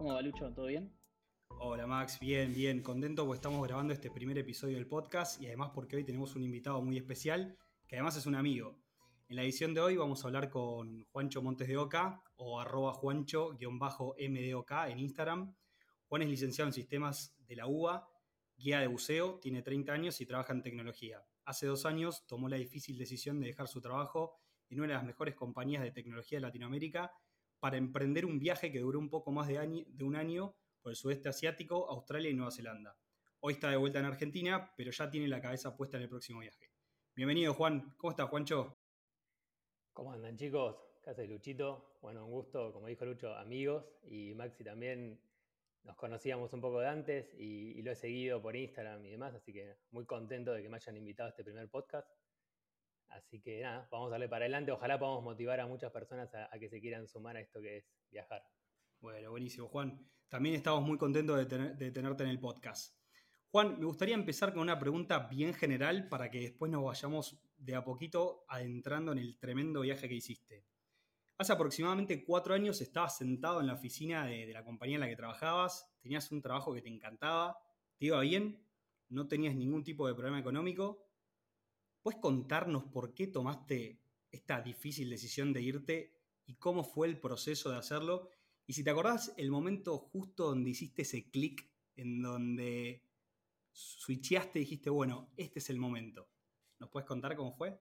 [0.00, 0.50] ¿Cómo va Lucho?
[0.54, 0.90] ¿Todo bien?
[1.58, 5.72] Hola Max, bien, bien, contento porque estamos grabando este primer episodio del podcast y además
[5.74, 8.78] porque hoy tenemos un invitado muy especial que además es un amigo.
[9.28, 12.94] En la edición de hoy vamos a hablar con Juancho Montes de Oca o arroba
[12.94, 15.54] Juancho-MDOK en Instagram.
[16.08, 18.08] Juan es licenciado en sistemas de la UBA,
[18.56, 21.22] guía de buceo, tiene 30 años y trabaja en tecnología.
[21.44, 24.40] Hace dos años tomó la difícil decisión de dejar su trabajo
[24.70, 27.12] en una de las mejores compañías de tecnología de Latinoamérica
[27.60, 31.28] para emprender un viaje que duró un poco más de, un año por el sudeste
[31.28, 32.96] asiático, Australia y Nueva Zelanda.
[33.40, 36.40] Hoy está de vuelta en Argentina, pero ya tiene la cabeza puesta en el próximo
[36.40, 36.70] viaje.
[37.14, 37.94] Bienvenido, Juan.
[37.98, 38.78] ¿Cómo estás, Juancho?
[39.92, 40.76] ¿Cómo andan, chicos?
[41.02, 41.98] ¿Qué haces, Luchito?
[42.00, 43.84] Bueno, un gusto, como dijo Lucho, amigos.
[44.04, 45.20] Y Maxi también
[45.84, 49.34] nos conocíamos un poco de antes y, y, lo he seguido por Instagram y demás,
[49.34, 52.08] así que muy contento de que me hayan invitado a este primer podcast.
[53.10, 54.72] Así que nada, vamos a darle para adelante.
[54.72, 57.84] Ojalá podamos motivar a muchas personas a, que se quieran sumar a esto que es
[58.10, 58.42] viajar.
[59.00, 60.08] Bueno, buenísimo, Juan.
[60.28, 62.96] También estamos muy contentos de, tener, de, tenerte en el podcast.
[63.50, 67.74] Juan, me gustaría empezar con una pregunta bien general para que después nos vayamos de
[67.74, 70.64] a poquito adentrando en el tremendo viaje que hiciste.
[71.36, 75.16] Hace aproximadamente cuatro años estabas sentado en la oficina de la compañía en la que
[75.16, 77.58] trabajabas, tenías un trabajo que te encantaba,
[77.96, 78.64] te iba bien,
[79.08, 81.09] no tenías ningún tipo de problema económico.
[82.02, 86.14] ¿Puedes contarnos por qué tomaste esta difícil decisión de irte
[86.46, 88.30] y cómo fue el proceso de hacerlo?
[88.66, 93.04] Y si te acordás, el momento justo donde hiciste ese clic, en donde
[93.72, 96.28] switcheaste y dijiste, bueno, este es el momento.
[96.78, 97.78] ¿Nos puedes contar cómo fue?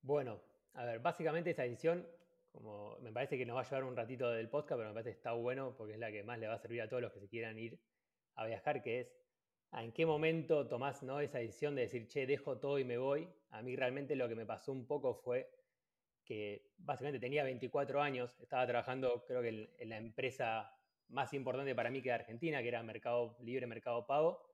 [0.00, 0.42] Bueno,
[0.74, 2.06] a ver, básicamente esa decisión,
[2.50, 5.10] como me parece que nos va a llevar un ratito del podcast, pero me parece
[5.10, 7.12] que está bueno porque es la que más le va a servir a todos los
[7.12, 7.80] que se quieran ir
[8.34, 9.21] a viajar, que es
[9.80, 11.20] en qué momento tomás ¿no?
[11.20, 13.28] esa decisión de decir, che, dejo todo y me voy.
[13.50, 15.50] A mí realmente lo que me pasó un poco fue
[16.24, 20.72] que básicamente tenía 24 años, estaba trabajando creo que en, la empresa
[21.08, 24.46] más importante para mí que de Argentina, que era Mercado Libre, Mercado Pago.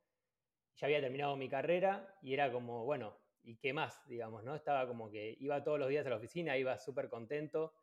[0.76, 4.00] Ya había terminado mi carrera y era como, bueno, ¿y qué más?
[4.08, 4.54] Digamos, ¿no?
[4.54, 7.74] Estaba como que iba todos los días a la oficina, iba súper contento,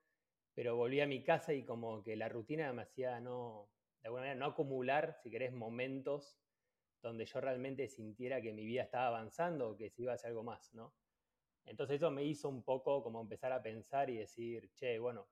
[0.54, 3.70] pero volví a mi casa y como que la rutina me hacía no,
[4.02, 6.40] de alguna manera, no acumular, si querés, momentos
[7.06, 10.44] donde yo realmente sintiera que mi vida estaba avanzando que se iba a hacer algo
[10.44, 10.96] más, ¿no?
[11.64, 15.30] Entonces eso me hizo un poco como empezar a pensar y decir, che, bueno,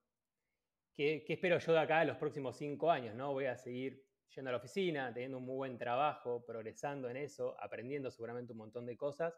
[0.93, 3.15] ¿qué, qué espero yo de acá en los próximos cinco años?
[3.15, 3.33] ¿no?
[3.33, 7.55] Voy a seguir yendo a la oficina, teniendo un muy buen trabajo, progresando en eso,
[7.59, 9.33] aprendiendo seguramente un montón de cosas,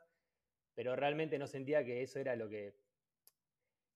[0.74, 2.76] pero realmente no sentía que eso era lo que,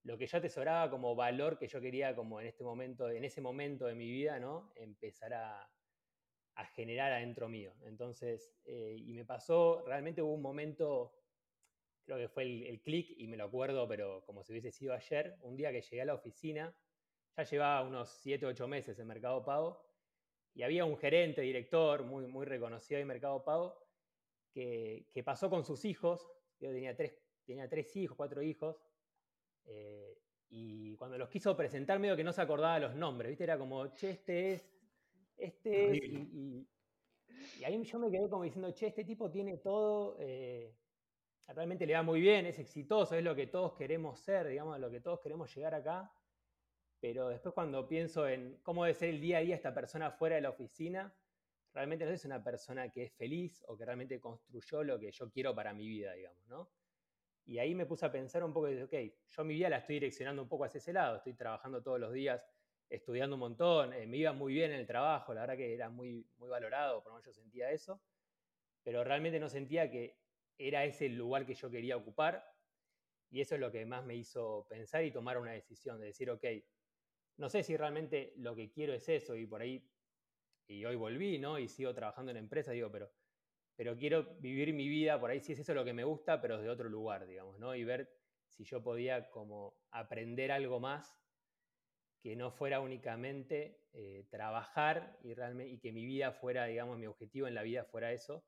[0.04, 3.42] lo que yo atesoraba como valor que yo quería como en este momento, en ese
[3.42, 4.72] momento de mi vida, ¿no?
[4.76, 5.70] Empezar a,
[6.60, 7.74] a generar adentro mío.
[7.86, 11.16] Entonces, eh, y me pasó, realmente hubo un momento
[12.04, 14.96] creo que fue el, el clic y me lo acuerdo, pero como si hubiese sido
[14.96, 16.76] ayer, un día que llegué a la oficina,
[17.38, 19.86] ya llevaba unos 7, 8 meses en Mercado Pago,
[20.56, 23.88] y había un gerente, director muy, muy reconocido en Mercado Pago,
[24.52, 26.28] que, que pasó con sus hijos,
[26.60, 27.14] yo tenía tres,
[27.46, 28.84] tenía tres hijos, cuatro hijos,
[29.66, 33.44] eh, y cuando los quiso presentar medio que no se acordaba los nombres, ¿viste?
[33.44, 34.79] Era como, che, este es,
[35.40, 36.68] este es, y, y,
[37.60, 40.18] y, ahí yo me quedé como diciendo, che, este tipo tiene todo...
[40.20, 40.76] Eh,
[41.54, 44.90] realmente le va muy bien, es exitoso, es lo que todos queremos ser, digamos, lo
[44.90, 46.12] que todos queremos llegar acá.
[47.00, 50.36] Pero después cuando pienso en cómo debe ser el día a día esta persona fuera
[50.36, 51.14] de la oficina,
[51.74, 55.30] realmente no es una persona que es feliz o que realmente construyó lo que yo
[55.30, 56.70] quiero para mi vida, digamos, ¿no?
[57.46, 58.94] Y ahí me puse a pensar un poco de, ok,
[59.26, 62.14] yo mi vida la estoy direccionando un poco hacia ese lado, estoy trabajando todos los
[62.14, 62.46] días,
[62.90, 65.90] estudiando un montón, eh, me iba muy bien en el trabajo, la verdad que era
[65.90, 68.02] muy, muy valorado, por lo menos yo sentía eso,
[68.84, 70.20] pero realmente no sentía que
[70.58, 72.44] era ese el lugar que yo quería ocupar
[73.30, 76.30] y eso es lo que más me hizo pensar y tomar una decisión de decir,
[76.32, 76.44] ok,
[77.38, 79.88] no sé si realmente lo que quiero es eso y por ahí,
[80.68, 81.60] y hoy volví, ¿no?
[81.60, 83.12] Y sigo trabajando en la empresa, digo, pero,
[83.76, 86.58] pero quiero vivir mi vida por ahí, si es eso lo que me gusta, pero
[86.58, 87.76] desde otro lugar, digamos, ¿no?
[87.76, 88.12] Y ver
[88.48, 91.20] si yo podía como aprender algo más
[92.22, 97.08] que no fuera únicamente eh, trabajar y, realmente, y que mi vida fuera, digamos, mi
[97.08, 98.46] objetivo en la vida fuera eso,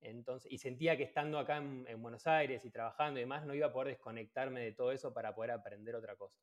[0.00, 3.54] entonces, y sentía que estando acá en, en, Buenos Aires y trabajando y demás, no
[3.54, 6.40] iba a poder desconectarme de todo eso para poder aprender otra cosa.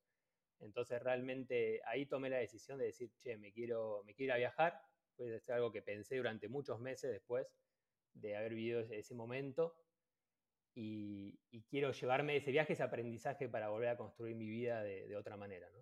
[0.60, 4.80] Entonces realmente ahí tomé la decisión de decir, che, me quiero, me quiero viajar.
[5.16, 7.48] Fue algo que pensé durante muchos meses después
[8.14, 9.76] de haber vivido ese momento.
[10.76, 15.08] Y, y, quiero llevarme ese viaje, ese aprendizaje para volver a construir mi vida de,
[15.08, 15.68] de otra manera.
[15.72, 15.80] ¿no?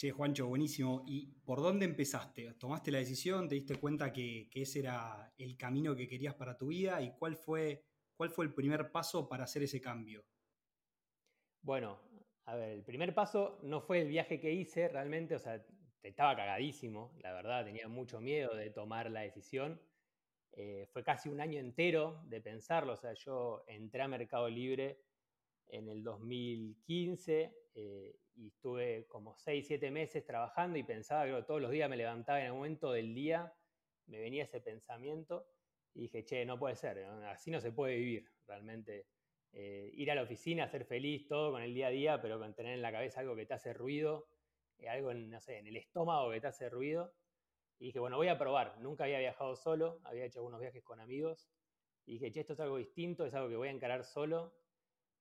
[0.00, 1.02] Che, Juancho, buenísimo.
[1.06, 2.54] ¿Y por dónde empezaste?
[2.54, 3.46] ¿Tomaste la decisión?
[3.46, 7.02] ¿Te diste cuenta que, que, ese era el camino que querías para tu vida?
[7.02, 7.84] ¿Y cuál fue,
[8.16, 10.24] cuál fue el primer paso para hacer ese cambio?
[11.60, 12.00] Bueno,
[12.46, 15.62] a ver, el primer paso no fue el viaje que hice realmente, o sea,
[16.02, 19.78] estaba cagadísimo, la verdad, tenía mucho miedo de tomar la decisión.
[20.52, 25.09] Eh, fue casi un año entero de pensarlo, o sea, yo entré a Mercado Libre
[25.72, 31.60] en el 2015 eh, y estuve como 6, 7 meses trabajando y pensaba que todos
[31.60, 33.52] los días me levantaba en el momento del día,
[34.06, 35.46] me venía ese pensamiento
[35.94, 39.06] y dije, che, no puede ser, así no se puede vivir realmente.
[39.52, 42.54] Eh, ir a la oficina, ser feliz, todo con el día a día, pero con
[42.54, 44.28] tener en la cabeza algo que te hace ruido,
[44.78, 47.12] eh, algo en, no sé, en el estómago que te hace ruido.
[47.80, 48.78] Y dije, bueno, voy a probar.
[48.80, 51.50] Nunca había viajado solo, había hecho algunos viajes con amigos.
[52.06, 54.54] Y dije, che, esto es algo distinto, es algo que voy a encarar solo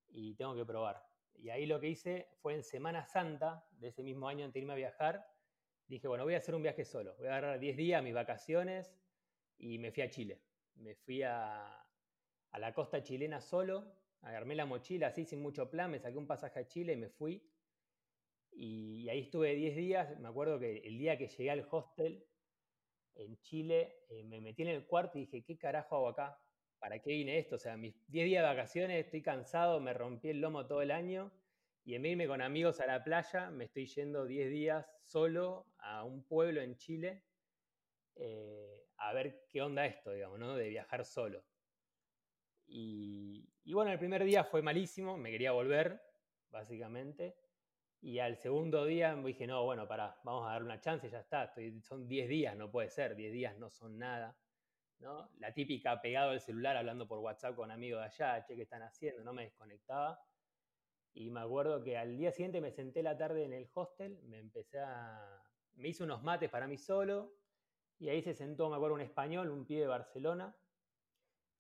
[0.10, 1.04] y tengo que probar.
[1.36, 4.60] Y ahí lo que hice fue en Semana Santa de ese mismo año antes de
[4.62, 5.26] irme a viajar.
[5.88, 7.16] Dije, bueno, voy a hacer un viaje solo.
[7.18, 8.94] Voy a agarrar 10 días, mis vacaciones,
[9.58, 10.42] y me fui a Chile.
[10.76, 11.82] Me fui a,
[12.52, 16.28] a la costa chilena solo, agarré la mochila así sin mucho plan, me saqué un
[16.28, 17.50] pasaje a Chile y me fui.
[18.52, 20.20] Y ahí estuve 10 días.
[20.20, 22.28] Me acuerdo que el día que llegué al hostel
[23.16, 26.42] en Chile, eh, me metí en el cuarto y dije, ¿qué carajo hago acá?
[26.80, 27.56] ¿Para qué vine esto?
[27.56, 30.92] O sea, mis 10 días de vacaciones, estoy cansado, me rompí el lomo todo el
[30.92, 31.32] año.
[31.84, 36.04] Y en irme con amigos a la playa, me estoy yendo 10 días solo a
[36.04, 37.24] un pueblo en Chile
[38.20, 40.56] eh, a ver qué onda esto, digamos, ¿no?
[40.56, 41.44] De viajar solo.
[42.68, 46.02] Y, bueno, el primer día fue malísimo, me quería volver,
[46.50, 47.38] básicamente.
[48.02, 51.54] Y al segundo día dije, no, bueno, pará, vamos a dar una chance, ya está.
[51.82, 54.38] son 10 días, no puede ser, 10 días no son nada.
[55.00, 55.30] ¿No?
[55.40, 58.84] La típica pegado al celular hablando por WhatsApp con amigos de allá, che, ¿qué están
[58.84, 59.24] haciendo?
[59.24, 60.20] No me desconectaba.
[61.14, 64.40] Y me acuerdo que al día siguiente me senté la tarde en el hostel, me
[64.40, 65.44] empecé a...
[65.76, 67.34] Me hice unos mates para mí solo,
[68.00, 70.56] y ahí se sentó, me acuerdo, un español, un pibe de Barcelona,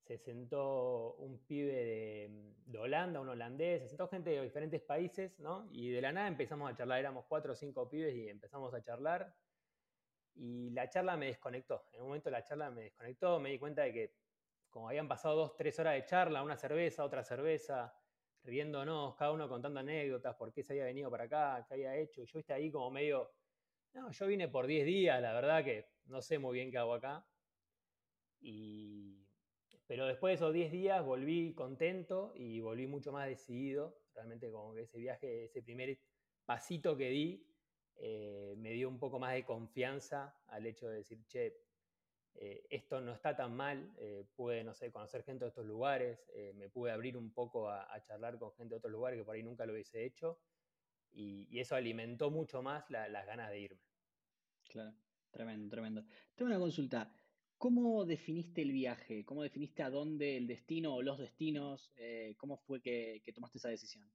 [0.09, 5.67] se sentó un pibe de, Holanda, un holandés, se sentó gente de diferentes países, ¿no?
[5.71, 8.81] Y de la nada empezamos a charlar, éramos cuatro o cinco pibes y empezamos a
[8.81, 9.35] charlar.
[10.41, 11.89] Y la charla me desconectó.
[11.91, 14.15] En un momento la charla me desconectó, me di cuenta de que
[14.69, 17.93] como habían pasado dos, tres horas de charla, una cerveza, otra cerveza,
[18.43, 22.21] riéndonos, cada uno contando anécdotas, por qué se había venido para acá, qué había hecho.
[22.21, 23.33] Y yo estaba ahí como medio,
[23.93, 26.93] no, yo vine por 10 días, la verdad que no sé muy bien qué hago
[26.93, 27.27] acá.
[28.39, 29.27] Y
[29.87, 33.99] pero después de esos 10 días volví contento y volví mucho más decidido.
[34.13, 35.99] Realmente como que ese viaje, ese primer
[36.45, 37.48] pasito que di,
[38.01, 41.57] eh, me dio un poco más de confianza al hecho de decir, che,
[42.35, 46.25] eh, esto no está tan mal, eh, pude, no sé, conocer gente de estos lugares,
[46.55, 49.43] me pude abrir un poco a, charlar con gente de otros lugares que por ahí
[49.43, 50.39] nunca lo hubiese hecho,
[51.11, 53.81] y, eso alimentó mucho más las ganas de irme.
[54.69, 54.95] Claro,
[55.31, 56.05] tremendo, tremendo.
[56.35, 57.13] Tengo una consulta.
[57.57, 59.25] ¿Cómo definiste el viaje?
[59.25, 61.91] ¿Cómo definiste a dónde el destino o los destinos?
[62.37, 64.09] ¿Cómo fue que, tomaste esa decisión?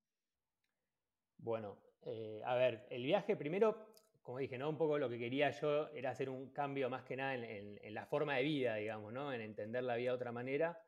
[1.37, 3.89] Bueno, eh, a ver, el viaje primero,
[4.23, 4.69] como dije, ¿no?
[4.69, 8.07] Un poco lo que quería yo era hacer un cambio más que nada en, la
[8.07, 9.33] forma de vida, digamos, ¿no?
[9.33, 10.79] En entender la vida de otra manera.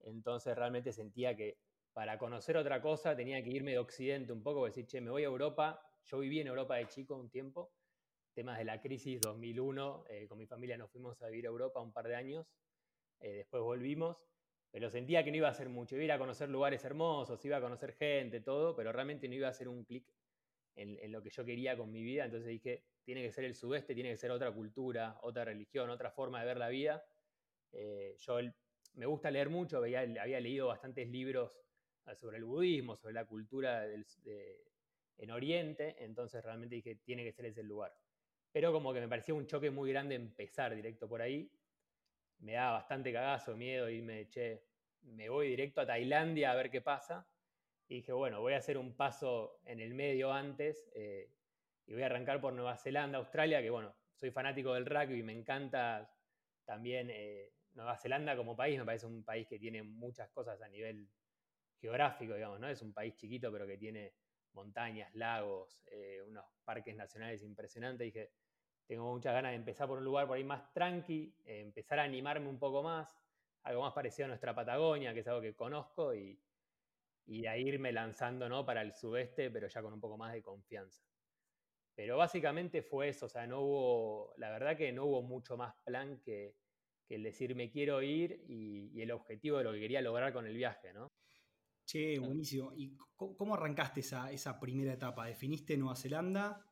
[0.00, 1.58] Entonces realmente sentía que
[1.92, 5.22] para conocer otra cosa tenía que irme de Occidente un poco, decir, che, me voy
[5.22, 5.82] a Europa.
[6.04, 7.72] Yo viví en Europa de chico un tiempo
[8.34, 11.80] temas de la crisis 2001, eh, con mi familia nos fuimos a vivir a Europa
[11.80, 12.46] un par de años,
[13.20, 14.16] eh, después volvimos,
[14.70, 17.56] pero sentía que no iba a hacer mucho, iba a a conocer lugares hermosos, iba
[17.56, 20.06] a conocer gente, todo, pero realmente no iba a hacer un clic
[20.80, 23.94] en, lo que yo quería con mi vida, entonces dije, tiene que ser el sudeste,
[23.94, 27.04] tiene que ser otra cultura, otra religión, otra forma de ver la vida.
[27.72, 28.38] Eh, yo
[28.94, 31.60] me gusta leer mucho, había, leído bastantes libros
[32.14, 37.62] sobre el budismo, sobre la cultura en Oriente, entonces realmente dije, tiene que ser ese
[37.62, 37.94] lugar
[38.52, 41.50] pero como que me parecía un choque muy grande empezar directo por ahí.
[42.38, 44.64] Me daba bastante cagazo, miedo, y me eché,
[45.02, 47.26] me voy directo a Tailandia a ver qué pasa.
[47.90, 51.28] Y dije, bueno, voy a hacer un paso en el medio antes eh,
[51.86, 55.22] y voy a arrancar por Nueva Zelanda, Australia, que bueno, soy fanático del rugby y
[55.24, 56.08] me encanta
[56.64, 60.68] también eh, Nueva Zelanda como país, me parece un país que tiene muchas cosas a
[60.68, 61.08] nivel
[61.80, 62.68] geográfico, digamos, ¿no?
[62.68, 64.14] Es un país chiquito, pero que tiene
[64.52, 68.04] montañas, lagos, eh, unos parques nacionales impresionantes.
[68.04, 68.30] Dije,
[68.86, 72.48] tengo muchas ganas de empezar por un lugar por ahí más tranqui, empezar a animarme
[72.48, 73.20] un poco más,
[73.64, 76.40] algo más parecido a nuestra Patagonia, que es algo que conozco, y,
[77.30, 78.66] y a irme lanzando ¿no?
[78.66, 81.00] para el sudeste, pero ya con un poco más de confianza.
[81.94, 85.74] Pero básicamente fue eso, o sea, no hubo, la verdad que no hubo mucho más
[85.84, 86.56] plan que,
[87.08, 90.46] el decir me quiero ir y, y, el objetivo de lo que quería lograr con
[90.46, 91.10] el viaje, ¿no?
[91.84, 92.72] Che, buenísimo.
[92.76, 95.26] ¿Y cómo arrancaste esa, esa primera etapa?
[95.26, 96.64] ¿Definiste Nueva Zelanda?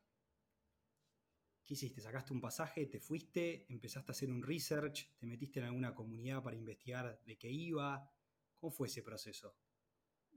[1.65, 1.99] ¿Qué hiciste?
[1.99, 2.85] ¿Sacaste un pasaje?
[2.85, 3.65] ¿Te fuiste?
[3.69, 5.13] ¿Empezaste a hacer un research?
[5.17, 8.09] ¿Te metiste en alguna comunidad para investigar de qué iba?
[8.55, 9.57] ¿Cómo fue ese proceso?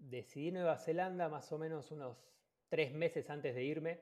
[0.02, 2.18] Decidí Nueva Zelanda más o menos unos
[2.68, 4.00] tres meses antes de irme.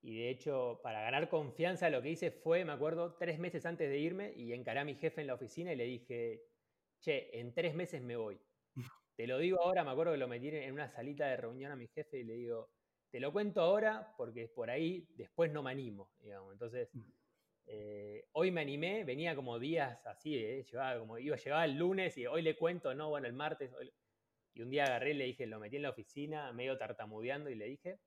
[0.00, 3.88] Y de hecho, para ganar confianza, lo que hice fue, me acuerdo, tres meses antes
[3.88, 6.42] de irme y encaré a mi jefe en la oficina y le dije,
[6.98, 8.40] che, en tres meses me voy.
[9.16, 11.76] Te lo digo ahora, me acuerdo que lo metí en una salita de reunión a
[11.76, 12.70] mi jefe y le digo,
[13.10, 16.52] te lo cuento ahora porque por ahí después no me animo, digamos.
[16.52, 17.00] Entonces, mm.
[17.66, 22.16] eh, hoy me animé, venía como días así, eh, llevaba como, iba, llegaba el lunes
[22.16, 23.70] y hoy le cuento, no, bueno, el martes.
[24.54, 27.54] Y un día agarré y le dije, lo metí en la oficina, medio tartamudeando y
[27.54, 28.00] le dije,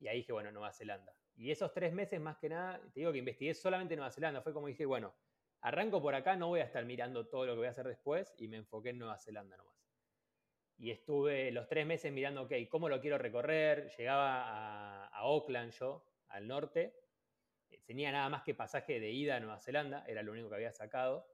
[0.00, 1.16] y ahí dije, bueno, Nueva Zelanda.
[1.36, 4.52] Y esos tres meses más que nada, te digo que investigué solamente Nueva Zelanda, fue
[4.52, 5.14] como dije, bueno,
[5.60, 8.34] arranco por acá, no voy a estar mirando todo lo que voy a hacer después
[8.36, 9.74] y me enfoqué en Nueva Zelanda nomás.
[10.76, 13.88] Y estuve los tres meses mirando, ok, ¿cómo lo quiero recorrer?
[13.96, 16.94] Llegaba a, a Auckland yo, al norte.
[17.70, 20.56] Eh, tenía nada más que pasaje de ida a Nueva Zelanda, era lo único que
[20.56, 21.33] había sacado.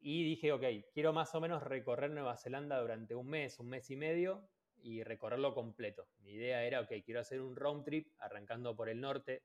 [0.00, 3.90] Y dije, ok, quiero más o menos recorrer Nueva Zelanda durante un mes, un mes
[3.90, 4.48] y medio,
[4.82, 6.08] y recorrerlo completo.
[6.20, 9.44] Mi idea era, ok, quiero hacer un round trip arrancando por el norte,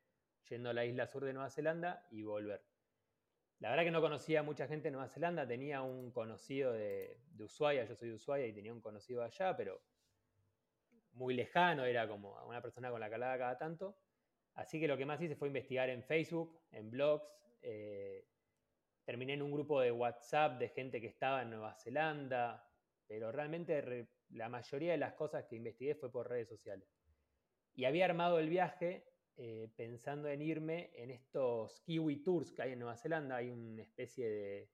[0.49, 2.63] yendo a la isla sur de Nueva Zelanda y volver.
[3.59, 7.19] La verdad que no conocía a mucha gente en Nueva Zelanda, tenía un conocido de,
[7.27, 9.81] de Ushuaia, yo soy de Ushuaia y tenía un conocido allá, pero
[11.13, 13.97] muy lejano, era como una persona con la hablaba cada tanto.
[14.53, 17.27] Así que lo que más hice fue investigar en Facebook, en blogs.
[17.61, 18.25] Eh,
[19.05, 22.67] terminé en un grupo de WhatsApp de gente que estaba en Nueva Zelanda,
[23.07, 26.89] pero realmente la mayoría de las cosas que investigué fue por redes sociales.
[27.73, 29.05] Y había armado el viaje
[29.37, 33.35] eh, pensando en irme en estos Kiwi Tours que hay en Nueva Zelanda.
[33.35, 34.69] Hay una especie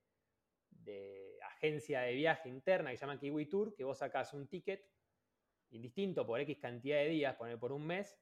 [0.86, 4.88] de, agencia de viaje interna que se llama Kiwi Tour, que vos sacás un ticket
[5.72, 8.18] indistinto por X cantidad de días, poner por un mes,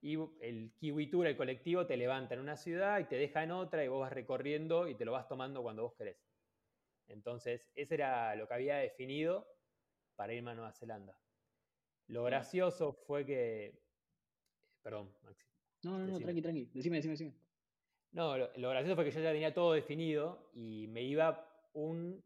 [0.00, 3.50] y el Kiwi Tour, el colectivo, te levanta en una ciudad y te deja en
[3.50, 6.16] otra y vos vas recorriendo y te lo vas tomando cuando vos querés.
[7.08, 9.46] Entonces, ese era lo que había definido
[10.14, 11.18] para irme a Nueva Zelanda.
[12.08, 13.82] Lo gracioso fue que...
[14.82, 15.46] Perdón, Maxi.
[15.82, 16.70] No, no, no, tranqui, tranqui.
[16.72, 17.34] Decime, decime, decime.
[18.12, 22.24] No, lo, gracioso fue que yo ya tenía todo definido y me iba un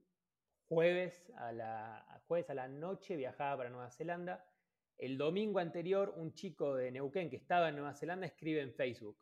[0.69, 4.45] jueves a la, jueves a la noche, viajaba para Nueva Zelanda.
[5.03, 9.19] El domingo anterior, un chico de Neuquén que estaba en Nueva Zelanda escribe en Facebook.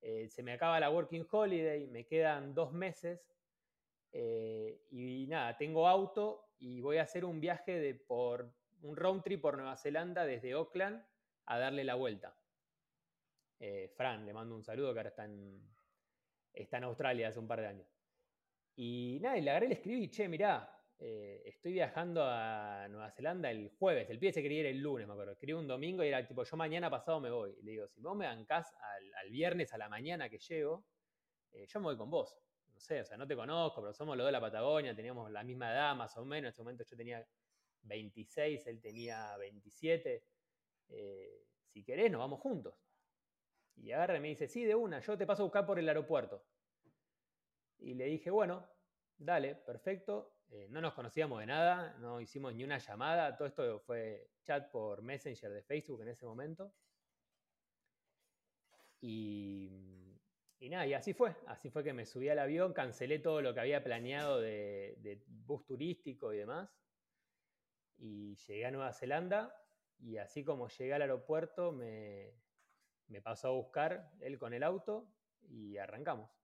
[0.00, 3.30] Eh, se me acaba la Working Holiday, me quedan dos meses
[4.10, 9.22] eh, y nada, tengo auto y voy a hacer un viaje de por un round
[9.22, 11.04] trip por Nueva Zelanda desde Auckland
[11.44, 12.34] a darle la vuelta.
[13.60, 15.62] Eh, Fran, le mando un saludo que ahora está en,
[16.84, 17.88] Australia hace un par de años.
[18.76, 23.10] Y nada, y le agarré y le escribí, che, mirá, eh, estoy viajando a Nueva
[23.10, 25.32] Zelanda el jueves, el pie se quería ir el lunes, me acuerdo.
[25.32, 27.56] Escribí un domingo y era tipo, yo mañana pasado me voy.
[27.62, 30.84] Le digo, si vos me bancás al, al viernes a la mañana que llego,
[31.52, 32.38] eh, yo me voy con vos.
[32.72, 35.44] No sé, o sea, no te conozco, pero somos los de la Patagonia, teníamos la
[35.44, 36.48] misma edad más o menos.
[36.48, 37.26] En ese momento yo tenía
[37.82, 40.24] 26, él tenía 27.
[41.66, 42.74] si querés, nos vamos juntos.
[43.76, 45.88] Y agarra y me dice, sí, de una, yo te paso a buscar por el
[45.88, 46.44] aeropuerto.
[47.78, 48.66] Y le dije, bueno,
[49.18, 50.34] dale, perfecto.
[50.54, 53.34] Eh, no nos conocíamos de nada, no hicimos ni una llamada.
[53.38, 56.74] Todo esto fue chat por Messenger de Facebook en ese momento.
[59.00, 60.18] Y,
[60.60, 61.34] nada, y así fue.
[61.46, 65.64] Así fue que me subí al avión, cancelé todo lo que había planeado de, bus
[65.64, 66.68] turístico y demás.
[67.96, 69.56] Y llegué a Nueva Zelanda.
[70.00, 72.34] Y así como llegué al aeropuerto, me,
[73.06, 75.08] me pasó a buscar él con el auto
[75.48, 76.41] y arrancamos.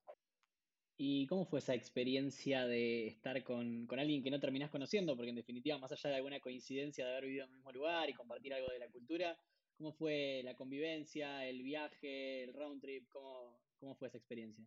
[1.01, 5.15] ¿Y cómo fue esa experiencia de estar con, alguien que no terminás conociendo?
[5.15, 8.11] Porque en definitiva, más allá de alguna coincidencia de haber vivido en el mismo lugar
[8.11, 9.39] y compartir algo de la cultura,
[9.77, 13.09] ¿cómo fue la convivencia, el viaje, el round trip?
[13.11, 14.65] ¿Cómo, cómo fue esa experiencia?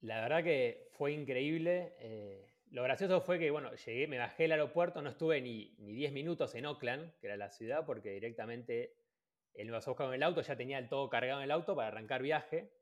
[0.00, 1.94] La verdad que fue increíble.
[2.00, 5.92] Eh, lo gracioso fue que, bueno, llegué, me bajé al aeropuerto, no estuve ni, ni
[5.92, 8.96] 10 minutos en Oakland, que era la ciudad, porque directamente
[9.54, 11.76] él me pasó a buscar el auto, ya tenía el todo cargado en el auto
[11.76, 12.72] para arrancar viaje.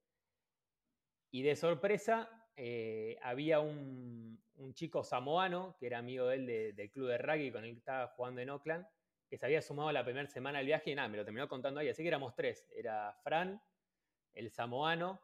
[1.34, 4.38] Y de sorpresa, eh, había un,
[4.74, 8.06] chico samoano, que era amigo de él del club de rugby con el que estaba
[8.06, 8.86] jugando en Oakland,
[9.28, 11.80] que se había sumado la primera semana al viaje y nada, me lo terminó contando
[11.80, 11.88] ahí.
[11.88, 12.70] Así que éramos tres.
[12.72, 13.60] Era Fran,
[14.32, 15.20] el samoano,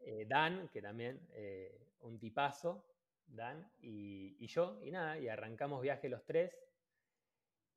[0.00, 2.84] eh, Dan, que también eh, un tipazo,
[3.24, 6.58] Dan, y, y, yo, y nada, y arrancamos viaje los tres.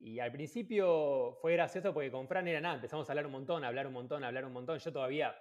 [0.00, 3.62] Y al principio fue gracioso porque con Fran era nada, empezamos a hablar un montón,
[3.62, 4.80] a hablar un montón, a hablar un montón.
[4.80, 5.32] Yo todavía,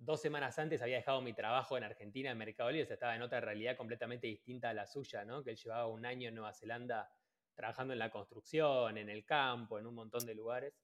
[0.00, 3.40] dos semanas antes, había dejado mi trabajo en Argentina en Mercado Libre, estaba en otra
[3.40, 5.44] realidad completamente distinta a la suya, ¿no?
[5.44, 7.12] Que él llevaba un año en Nueva Zelanda
[7.54, 10.74] trabajando en la construcción, en el campo, en un montón de lugares.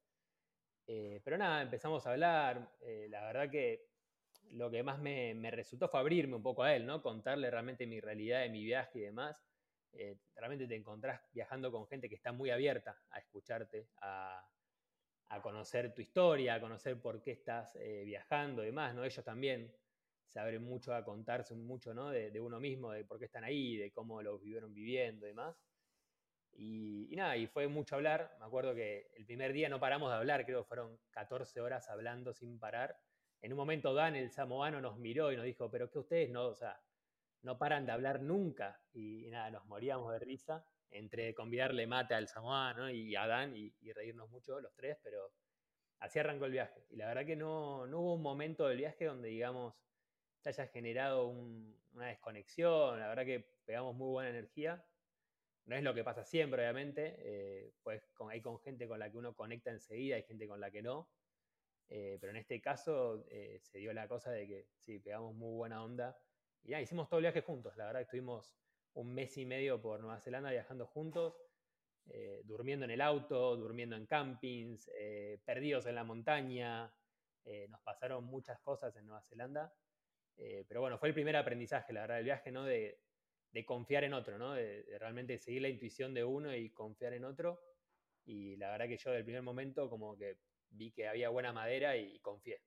[0.86, 2.70] Eh, pero nada, empezamos a hablar.
[2.82, 3.86] Eh, la verdad que
[4.50, 7.02] lo que más me, me, resultó fue abrirme un poco a él, ¿no?
[7.02, 9.42] Contarle realmente mi realidad de mi viaje y demás.
[9.92, 14.46] Eh, realmente te encontrás viajando con gente que está muy abierta a escucharte, a,
[15.28, 19.04] a conocer tu historia, a conocer por qué estás eh, viajando y demás, ¿no?
[19.04, 19.72] Ellos también
[20.26, 22.10] se abren mucho a contarse mucho, ¿no?
[22.10, 25.56] De, uno mismo, de por qué están ahí, de cómo lo vivieron viviendo y demás.
[26.52, 28.36] Y, nada, y fue mucho hablar.
[28.38, 31.88] Me acuerdo que el primer día no paramos de hablar, creo que fueron 14 horas
[31.88, 32.98] hablando sin parar.
[33.42, 36.46] En un momento Dan, el samoano, nos miró y nos dijo, pero que ustedes no,
[36.46, 36.80] o sea,
[37.42, 38.80] no paran de hablar nunca.
[38.92, 43.72] Y, nada, nos moríamos de risa entre convidarle mate al samoano y a Dan y,
[43.92, 45.32] reírnos mucho los tres, pero
[46.00, 46.86] así arrancó el viaje.
[46.90, 49.74] Y la verdad que no, no hubo un momento del viaje donde, digamos,
[50.38, 53.00] se haya generado una desconexión.
[53.00, 54.84] La verdad que pegamos muy buena energía
[55.66, 59.18] no es lo que pasa siempre, obviamente, eh, pues hay con gente con la que
[59.18, 61.10] uno conecta enseguida, hay gente con la que no,
[61.88, 65.54] eh, pero en este caso eh, se dio la cosa de que sí, pegamos muy
[65.54, 66.16] buena onda
[66.62, 68.54] y ya, hicimos todo el viaje juntos, la verdad que estuvimos
[68.96, 71.34] un mes y medio por Nueva Zelanda viajando juntos,
[72.44, 74.90] durmiendo en el auto, durmiendo en campings,
[75.44, 76.92] perdidos en la montaña,
[77.68, 79.74] nos pasaron muchas cosas en Nueva Zelanda,
[80.36, 82.64] pero bueno, fue el primer aprendizaje, la verdad, del viaje, ¿no?
[82.64, 83.00] De,
[83.64, 84.52] confiar en otro, ¿no?
[84.52, 87.60] De, realmente seguir la intuición de uno y confiar en otro.
[88.24, 90.38] Y la verdad que yo del primer momento como que
[90.70, 92.62] vi que había buena madera y, confié.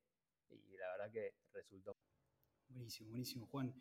[0.50, 1.98] Y la verdad que resultó.
[2.68, 3.74] Buenísimo, buenísimo, Juan.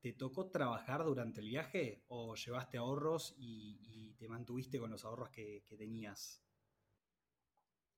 [0.00, 5.30] ¿Te tocó trabajar durante el viaje o llevaste ahorros y, te mantuviste con los ahorros
[5.30, 6.42] que, tenías?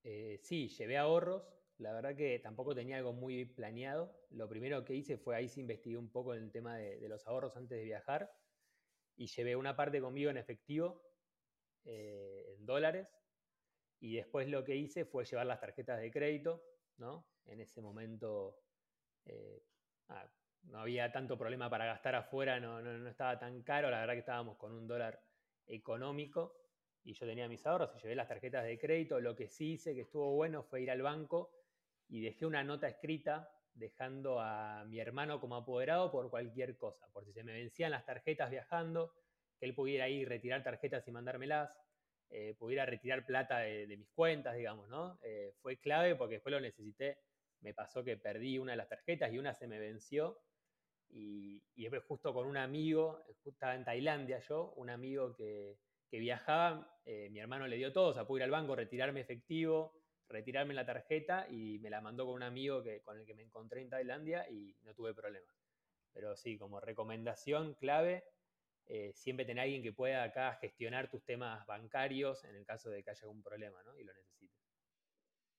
[0.03, 1.43] Eh, sí, llevé ahorros.
[1.79, 4.27] La verdad que tampoco tenía algo muy planeado.
[4.31, 7.27] Lo primero que hice fue ahí se investigué un poco en el tema de los
[7.27, 8.31] ahorros antes de viajar
[9.21, 11.03] y llevé una parte conmigo en efectivo,
[11.85, 13.07] eh, en dólares,
[14.01, 16.65] y después lo que hice fue llevar las tarjetas de crédito,
[16.97, 17.27] ¿no?
[17.45, 18.63] En ese momento
[19.27, 19.63] eh,
[20.09, 20.27] ah,
[20.65, 24.21] no había tanto problema para gastar afuera, no, no, estaba tan caro, la verdad que
[24.21, 25.21] estábamos con un dólar
[25.67, 26.57] económico
[27.03, 29.21] y yo tenía mis ahorros y llevé las tarjetas de crédito.
[29.21, 31.51] Lo que sí hice que estuvo bueno fue ir al banco
[32.09, 37.25] y dejé una nota escrita dejando a mi hermano como apoderado por cualquier cosa, por
[37.25, 39.15] si se me vencían las tarjetas viajando,
[39.59, 41.71] que él pudiera ir retirar tarjetas y mandármelas,
[42.31, 45.19] eh, pudiera retirar plata de, mis cuentas, digamos, ¿no?
[45.23, 47.19] Eh, fue clave porque después lo necesité,
[47.61, 50.39] me pasó que perdí una de las tarjetas y una se me venció,
[51.13, 55.79] y, después justo con un amigo, estaba en Tailandia yo, un amigo que,
[56.11, 59.95] viajaba, eh, mi hermano le dio todo, o sea, pude ir al banco, retirarme efectivo,
[60.29, 63.43] retirarme la tarjeta y me la mandó con un amigo que, con el que me
[63.43, 65.55] encontré en Tailandia y no tuve problemas.
[66.13, 68.25] Pero sí, como recomendación clave,
[68.87, 73.05] eh, siempre tener alguien que pueda acá gestionar tus temas bancarios en el caso de
[73.05, 73.97] que haya algún problema ¿no?
[73.97, 74.40] y lo necesites.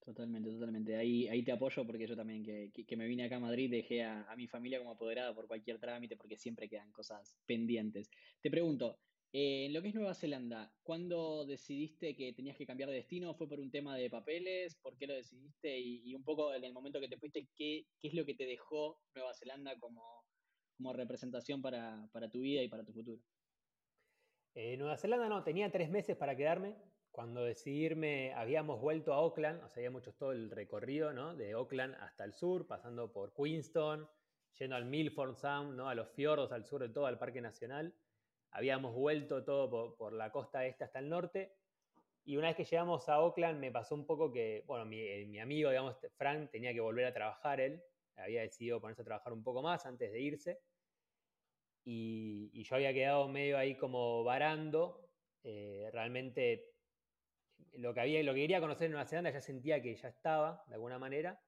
[0.04, 0.96] Totalmente, totalmente.
[0.96, 4.02] Ahí, ahí te apoyo porque yo también que, que, me vine acá a Madrid dejé
[4.02, 8.10] a, a, mi familia como apoderada por cualquier trámite porque siempre quedan cosas pendientes.
[8.40, 8.98] Te pregunto,
[9.34, 13.34] eh, en lo que es Nueva Zelanda, ¿cuándo decidiste que tenías que cambiar de destino?
[13.34, 14.74] ¿Fue por un tema de papeles?
[14.82, 15.78] ¿Por qué lo decidiste?
[15.78, 19.00] Y, un poco en el momento que te fuiste, ¿qué, es lo que te dejó
[19.14, 20.02] Nueva Zelanda como,
[20.92, 23.22] representación para, tu vida y para tu futuro?
[24.54, 26.76] Eh, Nueva Zelanda no, tenía tres meses para quedarme.
[27.12, 31.36] Cuando decidí irme, habíamos vuelto a Auckland, o sea, habíamos hecho todo el recorrido, ¿no?
[31.36, 34.08] De Auckland hasta el sur, pasando por Queenstown,
[34.58, 35.88] yendo al Milford Sound, ¿no?
[35.88, 37.94] A los fiordos al sur de todo, al Parque Nacional
[38.52, 41.56] habíamos vuelto todo por, la costa este hasta el norte.
[42.24, 45.40] Y una vez que llegamos a Oakland me pasó un poco que, bueno, mi, eh,
[45.40, 47.82] amigo, digamos, Frank, tenía que volver a trabajar él.
[48.16, 50.60] Había decidido ponerse a trabajar un poco más antes de irse.
[51.84, 55.08] Y, yo había quedado medio ahí como varando.
[55.42, 56.71] Eh, realmente
[57.72, 60.64] lo que, había, lo que quería conocer en Nueva Zelanda ya sentía que ya estaba,
[60.68, 61.40] de alguna manera.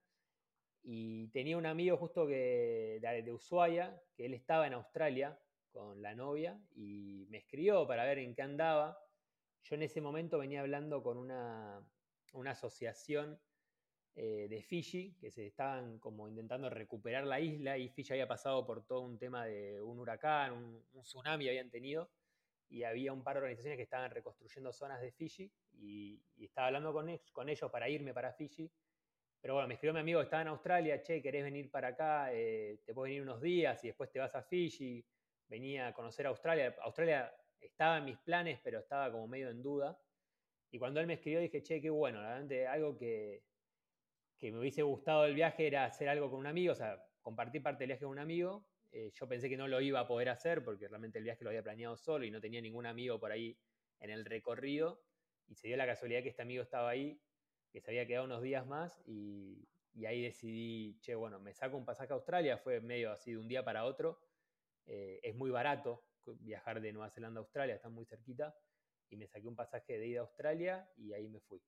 [0.83, 5.39] Y tenía un amigo justo que, de, de Ushuaia, que él estaba en Australia
[5.75, 8.97] con la novia y me escribió para ver en qué andaba.
[9.63, 11.85] Yo en ese momento venía hablando con una,
[12.45, 13.37] asociación
[14.15, 18.65] eh, de Fiji que se estaban como intentando recuperar la isla y Fiji había pasado
[18.65, 22.09] por todo un tema de un huracán, un, tsunami habían tenido
[22.69, 26.93] y había un par de organizaciones que estaban reconstruyendo zonas de Fiji y, estaba hablando
[26.93, 27.09] con,
[27.49, 28.71] ellos para irme para Fiji.
[29.41, 32.33] Pero bueno, me escribió mi amigo estaba en Australia, che, ¿querés venir para acá?
[32.33, 35.05] Eh, te puedes venir unos días y después te vas a Fiji
[35.47, 36.75] venía a conocer Australia.
[36.81, 39.99] Australia estaba en mis planes, pero estaba como medio en duda.
[40.71, 43.43] Y cuando él me escribió dije, che, qué bueno, realmente algo que,
[44.37, 47.63] que me hubiese gustado del viaje era hacer algo con un amigo, o sea, compartir
[47.63, 48.65] parte del viaje con un amigo.
[48.91, 51.49] Eh, yo pensé que no lo iba a poder hacer porque realmente el viaje lo
[51.49, 53.57] había planeado solo y no tenía ningún amigo por ahí
[53.99, 55.01] en el recorrido.
[55.47, 57.21] Y se dio la casualidad que este amigo estaba ahí,
[57.71, 59.67] que se había quedado unos días más y,
[60.05, 63.47] ahí decidí, che, bueno, me saco un pasaje a Australia, fue medio así de un
[63.47, 64.19] día para otro
[64.87, 66.03] eh, es muy barato
[66.39, 68.55] viajar de Nueva Zelanda a Australia, está muy cerquita,
[69.09, 71.61] y me saqué un pasaje de ida a Australia y ahí me fui.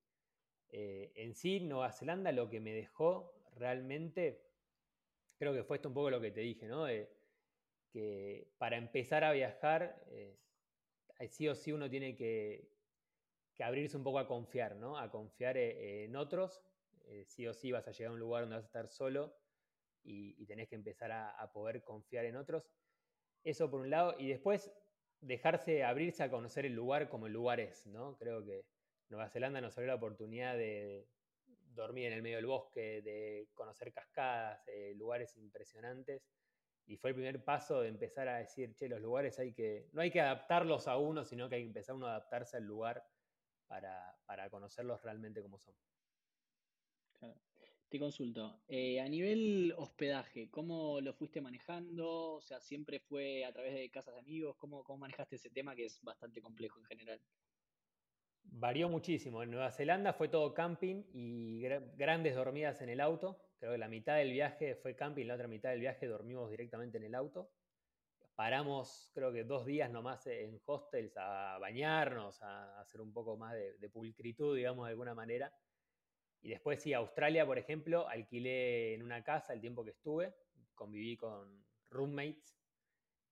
[0.69, 4.43] Eh, en sí, Nueva Zelanda lo que me dejó realmente,
[5.37, 6.85] creo que fue esto un poco lo que te dije, ¿no?
[7.91, 10.37] que para empezar a viajar, eh,
[11.29, 12.69] sí o sí uno tiene que,
[13.63, 14.97] abrirse un poco a confiar, ¿no?
[14.97, 16.61] A confiar eh, en otros.
[17.25, 19.35] sí o sí vas a llegar a un lugar donde vas a estar solo
[20.07, 22.69] y, tenés que empezar a, poder confiar en otros.
[23.43, 24.15] Eso por un lado.
[24.17, 24.71] Y después
[25.21, 28.17] dejarse abrirse a conocer el lugar como el lugar es, ¿no?
[28.17, 28.65] Creo que
[29.09, 31.07] Nueva Zelanda nos abrió la oportunidad de
[31.73, 36.23] dormir en el medio del bosque, de conocer cascadas, eh, lugares impresionantes.
[36.85, 40.01] Y fue el primer paso de empezar a decir, che, los lugares hay que, no
[40.01, 43.05] hay que adaptarlos a uno, sino que hay que empezar uno a adaptarse al lugar
[43.67, 45.75] para, para conocerlos realmente como son.
[47.89, 52.33] Te consulto, eh, a nivel hospedaje, ¿cómo lo fuiste manejando?
[52.33, 54.57] O sea, ¿siempre fue a través de casas de amigos?
[54.57, 57.21] ¿Cómo, cómo manejaste ese tema que es bastante complejo en general?
[58.43, 59.41] Varió muchísimo.
[59.41, 63.39] En Nueva Zelanda fue todo camping y grandes dormidas en el auto.
[63.57, 66.97] Creo que la mitad del viaje fue camping, la otra mitad del viaje dormimos directamente
[66.97, 67.49] en el auto.
[68.37, 73.53] Paramos, creo que dos días nomás en hostels a bañarnos, a hacer un poco más
[73.53, 75.51] de, pulcritud, digamos, de alguna manera
[76.41, 80.33] y después sí, Australia, por ejemplo, alquilé en una casa el tiempo que estuve,
[80.75, 82.57] conviví con roommates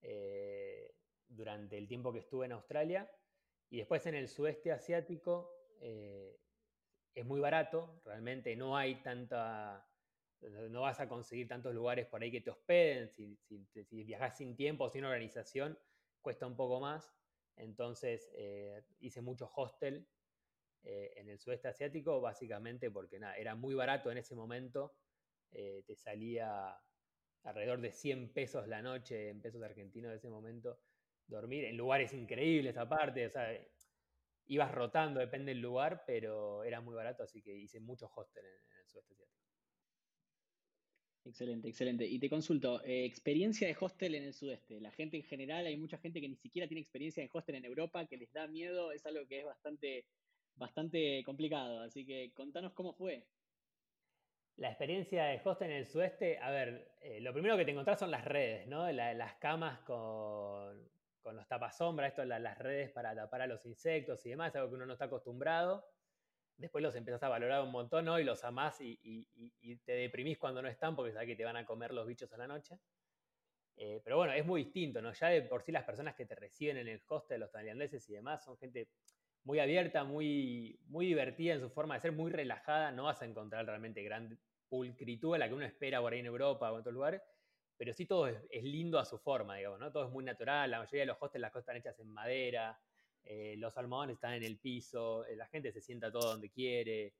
[0.01, 0.95] eh,
[1.27, 3.09] durante el tiempo que estuve en Australia.
[3.69, 6.37] Y después en el sudeste asiático eh,
[7.13, 9.87] es muy barato, realmente no hay tanta,
[10.69, 13.37] no vas a conseguir tantos lugares por ahí que te hospeden, si,
[14.03, 15.77] viajas sin tiempo, sin organización,
[16.21, 17.13] cuesta un poco más.
[17.55, 20.07] Entonces eh, hice mucho hostel
[20.83, 24.95] eh, en el sudeste asiático, básicamente porque nada, era muy barato en ese momento,
[25.51, 26.77] eh, te salía
[27.43, 30.79] alrededor de 100 pesos la noche, en pesos argentinos de ese momento,
[31.27, 33.49] dormir en lugares increíbles aparte, o sea,
[34.47, 38.77] ibas rotando, depende del lugar, pero era muy barato, así que hice muchos hostels en,
[38.77, 39.44] el sudeste asiático.
[41.25, 42.05] Excelente, excelente.
[42.05, 44.79] Y te consulto, eh, experiencia de hostel en el sudeste.
[44.79, 47.65] La gente en general, hay mucha gente que ni siquiera tiene experiencia en hostel en
[47.65, 50.05] Europa, que les da miedo, es algo que es bastante
[50.55, 53.27] bastante complicado, así que contanos cómo fue.
[54.57, 57.99] La experiencia de hostel en el sudeste, a ver, eh, lo primero que te encontrás
[57.99, 58.89] son las redes, ¿no?
[58.91, 60.89] las camas con,
[61.21, 64.75] con los tapasombras, esto, las redes para tapar a los insectos y demás, algo que
[64.75, 65.85] uno no está acostumbrado.
[66.57, 68.19] Después los empezás a valorar un montón, ¿no?
[68.19, 69.27] Y los amás y,
[69.85, 72.37] te deprimís cuando no están porque sabes que te van a comer los bichos a
[72.37, 72.79] la noche.
[73.77, 75.11] Eh, pero bueno, es muy distinto, ¿no?
[75.11, 78.13] Ya de por sí las personas que te reciben en el hostel, los tailandeses y
[78.13, 78.87] demás, son gente
[79.43, 82.91] muy abierta, muy, muy divertida en su forma de ser, muy relajada.
[82.91, 84.39] No vas a encontrar realmente gran
[84.69, 87.21] pulcritud a la que uno espera por ahí en Europa o en otros lugares,
[87.77, 89.91] pero sí todo es, lindo a su forma, digamos, ¿no?
[89.91, 92.79] Todo es muy natural, la mayoría de los hostels las cosas están hechas en madera,
[93.25, 97.13] eh, los almohadones están en el piso, eh, la gente se sienta todo donde quiere,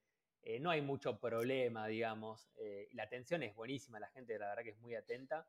[0.43, 2.51] eh, no hay mucho problema, digamos,
[2.91, 5.47] la atención es buenísima, la gente la verdad que es muy atenta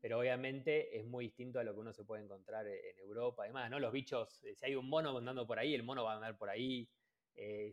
[0.00, 3.44] pero obviamente es muy distinto a lo que uno se puede encontrar e-, en Europa.
[3.44, 3.78] Además, ¿no?
[3.78, 6.50] Los bichos, si hay un mono andando por ahí, el mono va a andar por
[6.50, 6.86] ahí.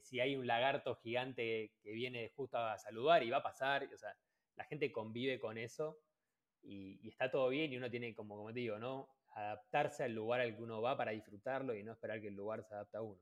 [0.02, 3.98] Si hay un lagarto gigante que viene justo a saludar y va a pasar, o
[3.98, 4.16] sea,
[4.56, 6.00] la gente convive con eso
[6.64, 9.10] y, está todo bien y uno tiene, como, como te digo, ¿no?
[9.32, 12.64] Adaptarse al lugar al que uno va para disfrutarlo y no esperar que el lugar
[12.64, 13.22] se adapte a uno.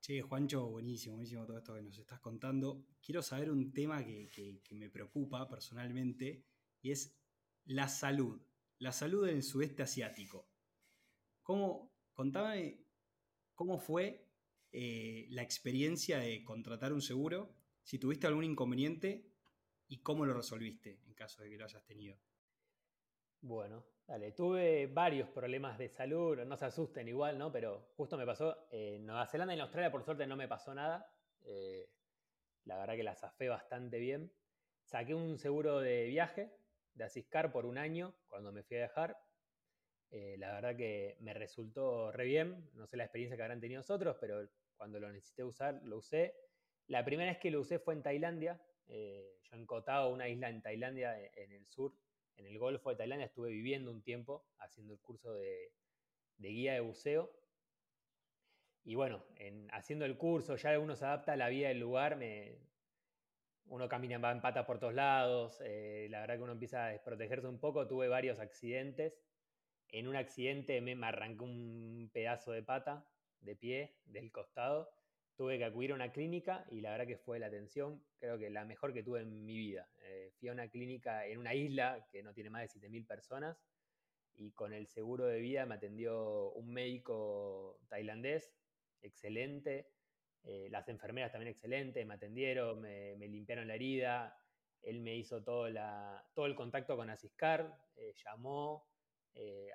[0.00, 2.84] Che, Juancho, buenísimo, buenísimo todo esto que nos estás contando.
[3.02, 4.30] Quiero saber un tema que,
[4.62, 6.44] que me preocupa personalmente
[6.80, 7.18] y es
[7.64, 8.40] la salud.
[8.78, 10.48] La salud en el sudeste asiático.
[11.42, 12.84] ¿Cómo, contame
[13.54, 14.28] cómo fue
[14.70, 19.32] eh, la experiencia de contratar un seguro, si tuviste algún inconveniente
[19.88, 22.18] y cómo lo resolviste en caso de que lo hayas tenido.
[23.40, 27.52] Bueno, dale, tuve varios problemas de salud, no se asusten igual, ¿no?
[27.52, 30.74] Pero justo me pasó, en Nueva Zelanda y en Australia por suerte no me pasó
[30.74, 31.12] nada,
[31.44, 31.90] eh,
[32.64, 34.32] la verdad que la zafé bastante bien.
[34.82, 36.50] Saqué un seguro de viaje,
[36.94, 39.18] de Asiscar por un año cuando me fui a viajar.
[40.10, 42.70] Eh, la verdad que me resultó re bien.
[42.72, 46.34] No sé la experiencia que habrán tenido nosotros, pero cuando lo necesité usar, lo usé.
[46.86, 48.60] La primera vez que lo usé fue en Tailandia.
[48.86, 51.94] Eh, yo en Koh Tao, una isla en Tailandia, en el sur,
[52.38, 55.72] en el Golfo de Tailandia, estuve viviendo un tiempo haciendo el curso de,
[56.38, 57.30] guía de buceo.
[58.84, 62.16] Y bueno, en, haciendo el curso, ya uno se adapta a la vida del lugar,
[62.16, 62.58] me,
[63.66, 67.46] uno camina en pata por todos lados, eh, la verdad que uno empieza a desprotegerse
[67.46, 69.20] un poco, tuve varios accidentes.
[69.90, 73.06] En un accidente me, arrancó un pedazo de pata,
[73.40, 74.90] de pie, del costado.
[75.38, 78.50] Tuve que acudir a una clínica y la verdad que fue la atención, creo que
[78.50, 79.88] la mejor que tuve en mi vida.
[80.02, 83.56] Eh, fui a una clínica en una isla que no tiene más de 7.000 personas
[84.34, 88.52] y con el seguro de vida me atendió un médico tailandés,
[89.00, 89.86] excelente,
[90.44, 94.36] Eh, las enfermeras también excelentes, me atendieron, me, limpiaron la herida.
[94.82, 98.88] Él me hizo todo, la, todo el contacto con Asiscar, eh, llamó,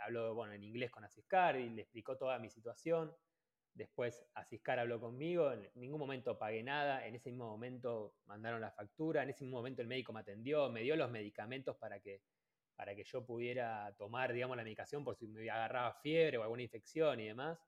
[0.02, 3.14] habló bueno, en inglés con Asiscar y le explicó toda mi situación.
[3.74, 8.72] Después Asiscar habló conmigo, en ningún momento pagué nada, en ese mismo momento mandaron la
[8.72, 12.22] factura, en ese mismo momento el médico me atendió, me dio los medicamentos para que,
[12.76, 16.62] para que yo pudiera tomar, digamos, la medicación por si me agarraba fiebre o alguna
[16.62, 17.60] infección y demás.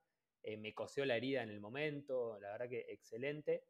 [0.43, 3.65] Eh, me cosió la herida en el momento, la verdad que excelente.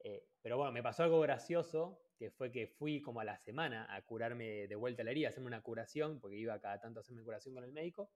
[0.00, 3.86] Eh, pero bueno, me pasó algo gracioso, que fue que fui como a la semana
[3.94, 7.02] a curarme de vuelta la herida, a hacerme una curación, porque iba cada tanto a
[7.02, 8.10] hacerme curación con el médico.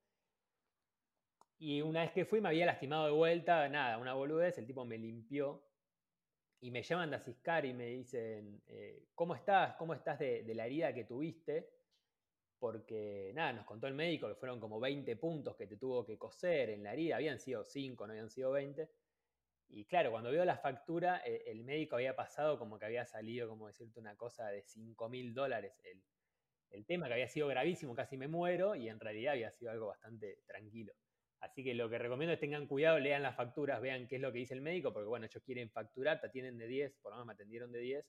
[1.65, 4.85] Y una vez que fui me había lastimado de vuelta, nada, una boludez, el tipo
[4.85, 5.63] me limpió
[6.59, 9.77] y me llaman de Asiscar y me dicen, eh, ¿cómo estás?
[9.77, 11.71] ¿Cómo estás de, la herida que tuviste?
[12.59, 16.19] Porque, nada, nos contó el médico que fueron como 20 puntos que te tuvo que
[16.19, 18.91] coser en la herida, habían sido 5, no habían sido 20.
[19.69, 23.49] Y claro, cuando veo la factura, eh, el médico había pasado como que había salido,
[23.49, 25.81] como decirte, una cosa de 5 mil dólares.
[25.85, 26.03] El,
[26.71, 29.87] el tema que había sido gravísimo, casi me muero, y en realidad había sido algo
[29.87, 30.93] bastante tranquilo.
[31.43, 34.31] Así que lo que recomiendo es tengan cuidado, lean las facturas, vean qué es lo
[34.31, 37.17] que dice el médico, porque bueno, ellos quieren facturar, te atienden de 10, por lo
[37.17, 38.07] menos me atendieron de 10,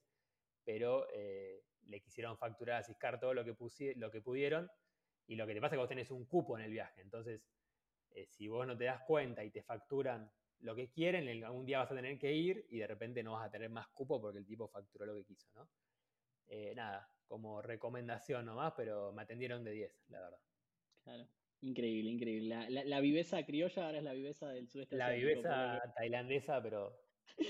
[0.64, 3.56] pero eh, le quisieron facturar a Ciscar todo lo que,
[3.96, 4.70] lo que pudieron,
[5.26, 7.42] y lo que te pasa es que vos tenés un cupo en el viaje, entonces
[8.12, 11.80] eh, si vos no te das cuenta y te facturan lo que quieren, algún día
[11.80, 14.38] vas a tener que ir y de repente no vas a tener más cupo porque
[14.38, 15.68] el tipo facturó lo que quiso, ¿no?
[16.46, 20.40] Eh, nada, como recomendación nomás, pero me atendieron de 10, la verdad.
[21.04, 21.28] Claro.
[21.64, 22.70] Increíble, increíble.
[22.70, 26.94] La, viveza criolla ahora es la viveza del sudeste La viveza tailandesa, pero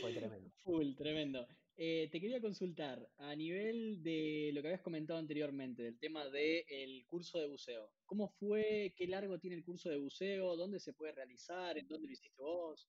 [0.02, 0.52] fue tremendo.
[0.64, 1.48] Full, tremendo.
[1.76, 7.04] Eh, te quería consultar, a nivel de lo que habías comentado anteriormente, del tema del
[7.08, 7.90] curso de buceo.
[8.06, 8.94] ¿Cómo fue?
[8.96, 10.56] ¿Qué largo tiene el curso de buceo?
[10.56, 11.76] ¿Dónde se puede realizar?
[11.80, 12.88] ¿En dónde lo hiciste vos?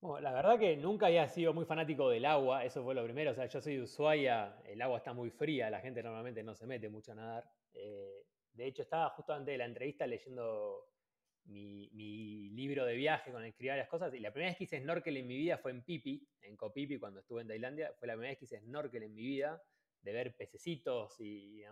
[0.00, 3.30] Bueno, la verdad que nunca había sido muy fanático del agua, eso fue lo primero.
[3.30, 6.56] O sea, yo soy de Ushuaia, el agua está muy fría, la gente normalmente no
[6.56, 7.44] se mete mucho a nadar.
[7.72, 8.25] Eh,
[8.56, 10.88] de hecho, estaba justo antes de la entrevista leyendo
[11.44, 15.16] mi, libro de viaje con escribir varias cosas y la primera vez que hice snorkel
[15.18, 17.92] en mi vida fue en Pipi, en Copipi, cuando estuve en Tailandia.
[17.98, 19.62] Fue la primera vez que hice snorkel en mi vida,
[20.00, 21.62] de ver pececitos y,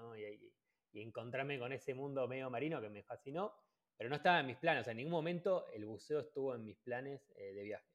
[0.93, 3.53] encontrarme con ese mundo medio marino que me fascinó,
[3.97, 4.87] pero no estaba en mis planes.
[4.87, 7.89] En ningún momento el buceo estuvo en mis planes eh, de viaje.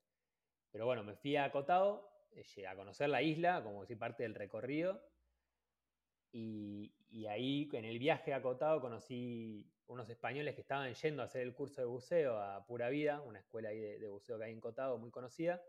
[0.72, 4.36] Pero bueno, me fui a Acotado, eh, a conocer la isla, como si parte del
[4.36, 5.02] recorrido,
[6.32, 6.92] y,
[7.28, 11.82] ahí en el viaje acotado conocí unos españoles que estaban yendo a hacer el curso
[11.82, 15.10] de buceo a Pura Vida, una escuela ahí de, buceo que hay en Cotado muy
[15.10, 15.62] conocida.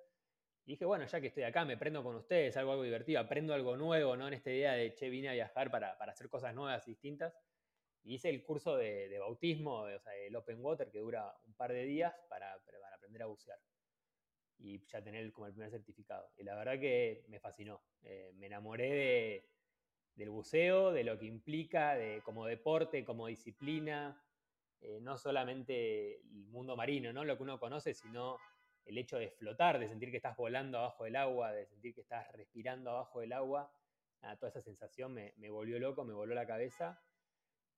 [0.66, 3.55] Y dije, bueno, ya que estoy acá, me prendo con ustedes, algo, algo divertido, aprendo
[3.55, 4.29] algo nuevo, ¿no?
[4.29, 7.35] En esta idea de, che, vine a viajar para, hacer cosas nuevas y distintas.
[8.03, 11.73] Y hice el curso de, bautismo, o sea, el Open Water, que dura un par
[11.73, 13.59] de días para, aprender a bucear.
[14.59, 16.31] Y ya tener como el primer certificado.
[16.37, 17.83] Y la verdad que me fascinó.
[18.03, 19.49] Eh, me enamoré de,
[20.14, 24.23] del buceo, de lo que implica de, como deporte, como disciplina,
[24.83, 27.25] eh, no solamente el mundo marino, ¿no?
[27.25, 28.38] lo que uno conoce, sino
[28.85, 32.01] el hecho de flotar, de sentir que estás volando abajo del agua, de sentir que
[32.01, 33.73] estás respirando abajo del agua.
[34.38, 37.03] toda esa sensación me, volvió loco, me voló la cabeza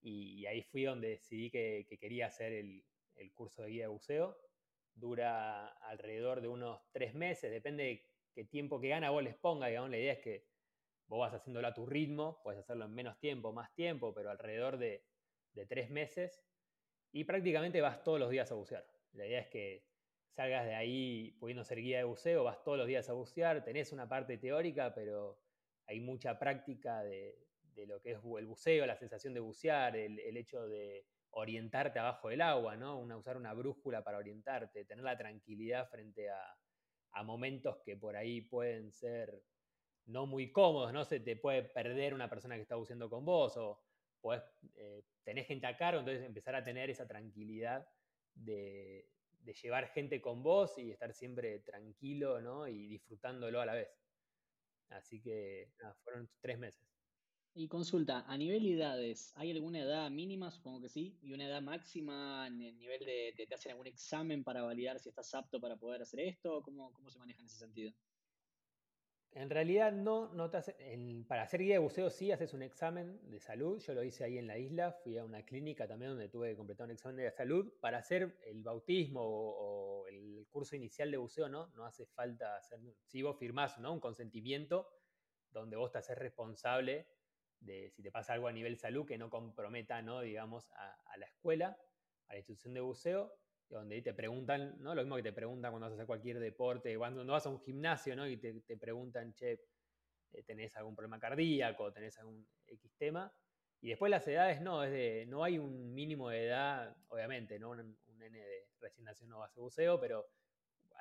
[0.00, 2.84] y, ahí fui donde decidí que, quería hacer el,
[3.34, 4.38] curso de guía de buceo.
[4.94, 9.66] Dura alrededor de unos tres meses, depende de qué tiempo que gana vos les ponga,
[9.66, 10.51] digamos, la idea es que
[11.12, 14.78] Vos vas haciéndolo a tu ritmo, puedes hacerlo en menos tiempo, más tiempo, pero alrededor
[14.78, 15.04] de,
[15.68, 16.42] tres meses.
[17.12, 18.86] Y prácticamente vas todos los días a bucear.
[19.12, 19.84] La idea es que
[20.30, 23.92] salgas de ahí pudiendo ser guía de buceo, vas todos los días a bucear, tenés
[23.92, 25.38] una parte teórica, pero
[25.86, 27.46] hay mucha práctica de,
[27.86, 32.40] lo que es el buceo, la sensación de bucear, el, hecho de orientarte abajo del
[32.40, 33.00] agua, ¿no?
[33.18, 38.92] usar una brújula para orientarte, tener la tranquilidad frente a momentos que por ahí pueden
[38.92, 39.42] ser
[40.06, 41.04] no muy cómodos, ¿no?
[41.04, 43.80] Se te puede perder una persona que está buceando con vos o
[44.20, 44.42] podés,
[44.74, 47.86] eh, tenés gente a cargo, entonces empezar a tener esa tranquilidad
[48.34, 49.08] de,
[49.62, 52.68] llevar gente con vos y estar siempre tranquilo, ¿no?
[52.68, 53.88] Y disfrutándolo a la vez.
[54.90, 55.72] Así que
[56.04, 56.86] fueron tres meses.
[57.54, 60.50] Y consulta, a nivel de edades, ¿hay alguna edad mínima?
[60.50, 61.18] Supongo que sí.
[61.20, 65.10] ¿Y una edad máxima en el nivel de, te hacen algún examen para validar si
[65.10, 66.62] estás apto para poder hacer esto?
[66.62, 67.92] ¿Cómo, cómo se maneja en ese sentido?
[69.34, 70.58] En realidad no, no te
[71.26, 73.80] para hacer guía de buceo sí haces un examen de salud.
[73.80, 76.56] Yo lo hice ahí en la isla, fui a una clínica también donde tuve que
[76.56, 77.72] completar un examen de salud.
[77.80, 82.78] Para hacer el bautismo o, el curso inicial de buceo no, no hace falta hacer,
[83.06, 83.94] si vos firmás ¿no?
[83.94, 84.86] un consentimiento
[85.50, 87.06] donde vos te haces responsable
[87.60, 90.20] de si te pasa algo a nivel salud que no comprometa, ¿no?
[90.20, 91.78] digamos, a, la escuela,
[92.28, 93.32] a la institución de buceo,
[93.78, 94.94] donde te preguntan, ¿no?
[94.94, 97.60] Lo mismo que te preguntan cuando vas a hacer cualquier deporte, cuando vas a un
[97.60, 98.26] gimnasio, ¿no?
[98.26, 99.60] Y te, te preguntan, che,
[100.32, 101.92] eh, ¿tenés algún problema cardíaco?
[101.92, 103.32] ¿Tenés algún X tema?
[103.80, 107.70] Y después las edades no, es de, no hay un mínimo de edad, obviamente, ¿no?
[107.70, 110.28] Un, un nene de recién nacido no va a hacer buceo, pero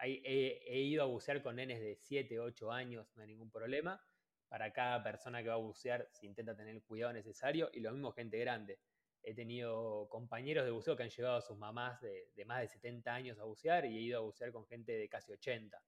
[0.03, 4.01] he, he, ido a bucear con nenes de 7, 8 años, no hay ningún problema.
[4.47, 7.91] Para cada persona que va a bucear se intenta tener el cuidado necesario y lo
[7.91, 8.79] mismo gente grande.
[9.23, 13.13] He tenido compañeros de buceo que han llevado a sus mamás de, más de 70
[13.13, 15.81] años a bucear y he ido a bucear con gente de casi 80.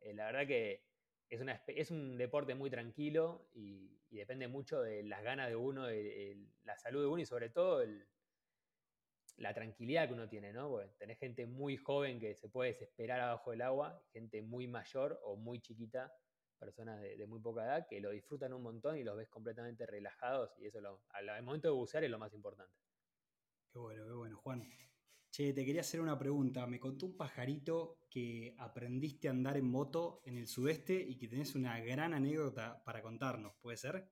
[0.00, 0.84] Eh, la verdad que
[1.28, 6.78] es, un deporte muy tranquilo y, depende mucho de las ganas de uno, de, la
[6.78, 7.84] salud de uno y sobre todo
[9.36, 10.70] la tranquilidad que uno tiene, ¿no?
[10.70, 15.36] Porque gente muy joven que se puede desesperar abajo del agua, gente muy mayor o
[15.36, 16.12] muy chiquita,
[16.58, 19.86] personas de, de muy poca edad, que lo disfrutan un montón y los ves completamente
[19.86, 22.74] relajados y eso lo, al momento de bucear es lo más importante.
[23.72, 24.68] Qué bueno, qué bueno, Juan.
[25.30, 26.66] Che, te quería hacer una pregunta.
[26.66, 31.28] Me contó un pajarito que aprendiste a andar en moto en el sudeste y que
[31.28, 34.10] tenés una gran anécdota para contarnos, ¿puede ser?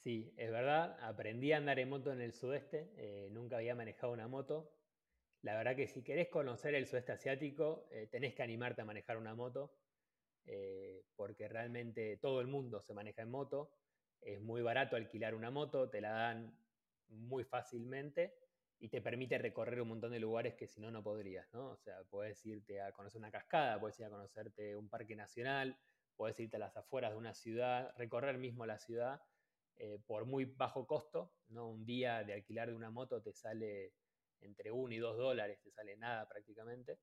[0.00, 4.12] Sí, es verdad, aprendí a andar en moto en el sudeste, eh, nunca había manejado
[4.12, 4.72] una moto.
[5.42, 9.18] La verdad que si querés conocer el sudeste asiático, eh, tenés que animarte a manejar
[9.18, 9.74] una moto,
[10.46, 13.72] eh, porque realmente todo el mundo se maneja en moto.
[14.20, 16.58] Es muy barato alquilar una moto, te la dan
[17.08, 18.34] muy fácilmente
[18.78, 21.70] y te permite recorrer un montón de lugares que si no, no podrías, ¿no?
[21.70, 25.78] O sea, puedes irte a conocer una cascada, puedes ir a conocerte un parque nacional,
[26.16, 29.22] puedes irte a las afueras de una ciudad, recorrer mismo la ciudad
[29.76, 31.68] eh, por muy bajo costo, ¿no?
[31.68, 33.94] Un día de alquilar de una moto te sale
[34.40, 36.98] entre 1 y 2 dólares, te sale nada prácticamente,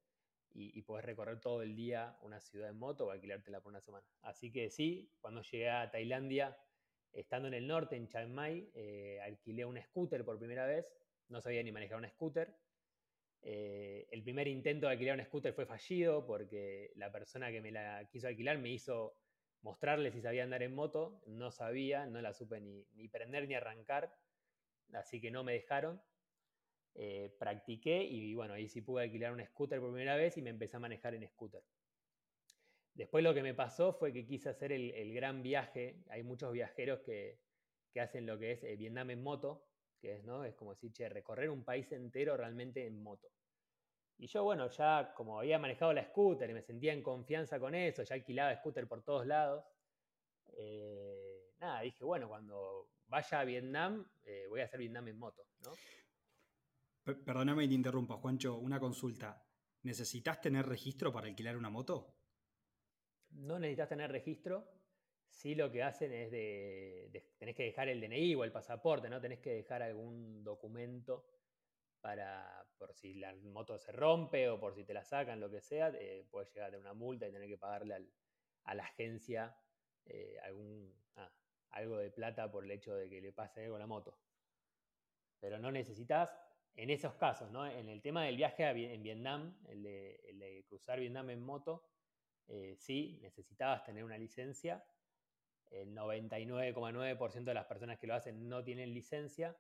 [0.54, 3.82] y, y podés recorrer todo el día una ciudad en moto o alquilártela por una
[3.82, 4.06] semana.
[4.22, 6.58] Así que sí, cuando llegué a Tailandia,
[7.14, 10.94] estando en el norte, en Chiang Mai, eh, alquilé un scooter por primera vez,
[11.30, 12.56] no sabía ni manejar un scooter.
[13.42, 17.72] Eh, el primer intento de alquilar un scooter fue fallido porque la persona que me
[17.72, 19.16] la quiso alquilar me hizo
[19.62, 23.56] mostrarle si sabía andar en moto, no sabía, no la supe ni, ni prender ni
[23.56, 24.16] arrancar,
[24.94, 26.02] así que no me dejaron.
[26.96, 30.50] Eh, practiqué y bueno, ahí sí pude alquilar un scooter por primera vez y me
[30.50, 31.64] empecé a manejar en scooter.
[32.94, 36.02] Después lo que me pasó fue que quise hacer el, gran viaje.
[36.10, 37.40] Hay muchos viajeros que,
[37.92, 39.68] que hacen lo que es eh, Vietnam en moto,
[40.00, 40.44] que es, ¿no?
[40.44, 43.28] es como decir, che, recorrer un país entero realmente en moto.
[44.18, 47.76] Y yo, bueno, ya como había manejado la scooter y me sentía en confianza con
[47.76, 49.64] eso, ya alquilaba scooter por todos lados,
[50.54, 55.46] eh, nada, dije, bueno, cuando vaya a Vietnam, eh, voy a hacer Vietnam en moto,
[55.64, 55.72] ¿no?
[57.16, 59.44] Perdóname y te interrumpa, Juancho, una consulta.
[59.84, 62.18] ¿Necesitas tener registro para alquilar una moto?
[63.30, 64.68] No necesitas tener registro.
[65.30, 69.22] Sí lo que hacen es de, tenés que dejar el DNI o el pasaporte, ¿no?
[69.22, 71.26] Tenés que dejar algún documento
[72.02, 75.62] para, por si la moto se rompe o por si te la sacan, lo que
[75.62, 78.10] sea, eh, puedes llegar a una multa y tener que pagarle
[78.64, 79.56] a la agencia
[80.06, 81.32] eh, algún, ah,
[81.72, 84.18] algo de plata por el hecho de que le pase algo a la moto.
[85.40, 86.36] Pero no necesitas,
[86.78, 87.66] en esos casos, ¿no?
[87.66, 91.84] en el tema del viaje a, en Vietnam, el de, cruzar Vietnam en moto,
[92.48, 94.86] eh, sí, necesitabas tener una licencia.
[95.72, 99.58] El 99,9% de las personas que lo hacen no tienen licencia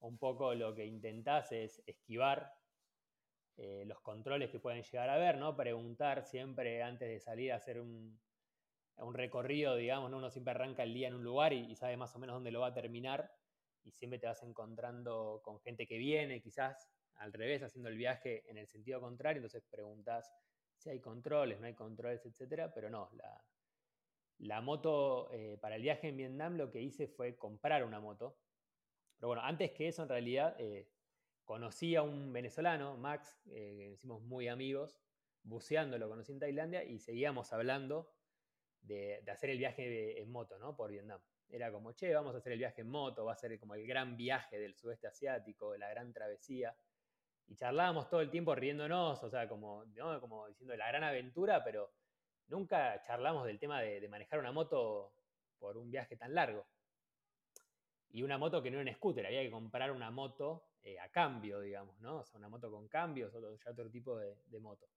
[0.00, 2.54] un poco lo que intentás es esquivar
[3.56, 5.56] eh, los controles que pueden llegar a ver, ¿no?
[5.56, 8.18] Preguntar siempre antes de salir a hacer un,
[9.12, 10.18] recorrido, digamos, ¿no?
[10.18, 12.60] uno siempre arranca el día en un lugar y, sabe más o menos dónde lo
[12.60, 13.32] va a terminar
[13.84, 18.48] y siempre te vas encontrando con gente que viene, quizás al revés, haciendo el viaje
[18.50, 20.32] en el sentido contrario, entonces preguntas
[20.76, 23.44] si hay controles, no hay controles, etcétera, pero no, la,
[24.38, 28.38] la moto eh, para el viaje en Vietnam lo que hice fue comprar una moto,
[29.18, 30.88] pero bueno, antes que eso, en realidad, eh,
[31.44, 34.98] conocí a un venezolano, Max, eh, que hicimos muy amigos,
[35.42, 38.10] buceando lo conocí en Tailandia y seguíamos hablando
[38.80, 40.74] de, de hacer el viaje en moto, ¿no?
[40.74, 41.20] Por Vietnam.
[41.52, 43.86] Era como, che, vamos a hacer el viaje en moto, va a ser como el
[43.86, 46.76] gran viaje del sudeste asiático, la gran travesía.
[47.48, 50.20] Y charlábamos todo el tiempo riéndonos, o sea, como, ¿no?
[50.20, 51.92] como diciendo la gran aventura, pero
[52.46, 55.12] nunca charlamos del tema de, manejar una moto
[55.58, 56.66] por un viaje tan largo
[58.10, 61.08] y una moto que no era un scooter, había que comprar una moto eh, a
[61.10, 62.18] cambio, digamos, ¿no?
[62.18, 64.88] O sea, una moto con cambios, otro, ya otro tipo de moto.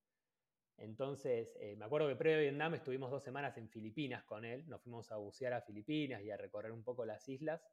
[0.77, 4.67] Entonces, eh, me acuerdo que previo a Vietnam estuvimos dos semanas en Filipinas con él,
[4.67, 7.67] nos fuimos a bucear a Filipinas y a recorrer un poco las islas,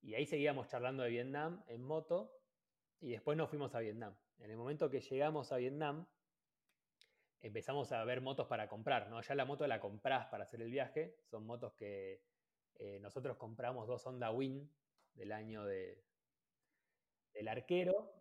[0.00, 2.40] y ahí seguíamos charlando de Vietnam en moto,
[3.00, 4.16] y después nos fuimos a Vietnam.
[4.38, 6.06] En el momento que llegamos a Vietnam,
[7.40, 9.20] empezamos a ver motos para comprar, ¿no?
[9.20, 12.22] Ya la moto la comprás para hacer el viaje, son motos que
[12.76, 14.70] eh, nosotros compramos dos Honda Win
[15.14, 16.02] del año de,
[17.32, 18.12] del arquero.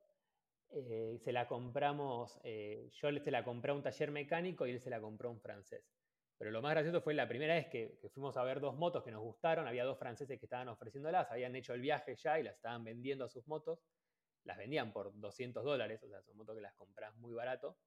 [0.76, 4.80] Eh, se la compramos, eh, yo se la compré a un taller mecánico y él
[4.80, 5.84] se la compró a un francés.
[6.38, 9.12] Pero lo más gracioso fue la primera vez que, fuimos a ver dos motos que
[9.12, 12.56] nos gustaron, había dos franceses que estaban ofreciéndolas, habían hecho el viaje ya y las
[12.56, 13.80] estaban vendiendo a sus motos,
[14.44, 17.78] las vendían por 200 dólares, o sea, son motos que las compras muy barato.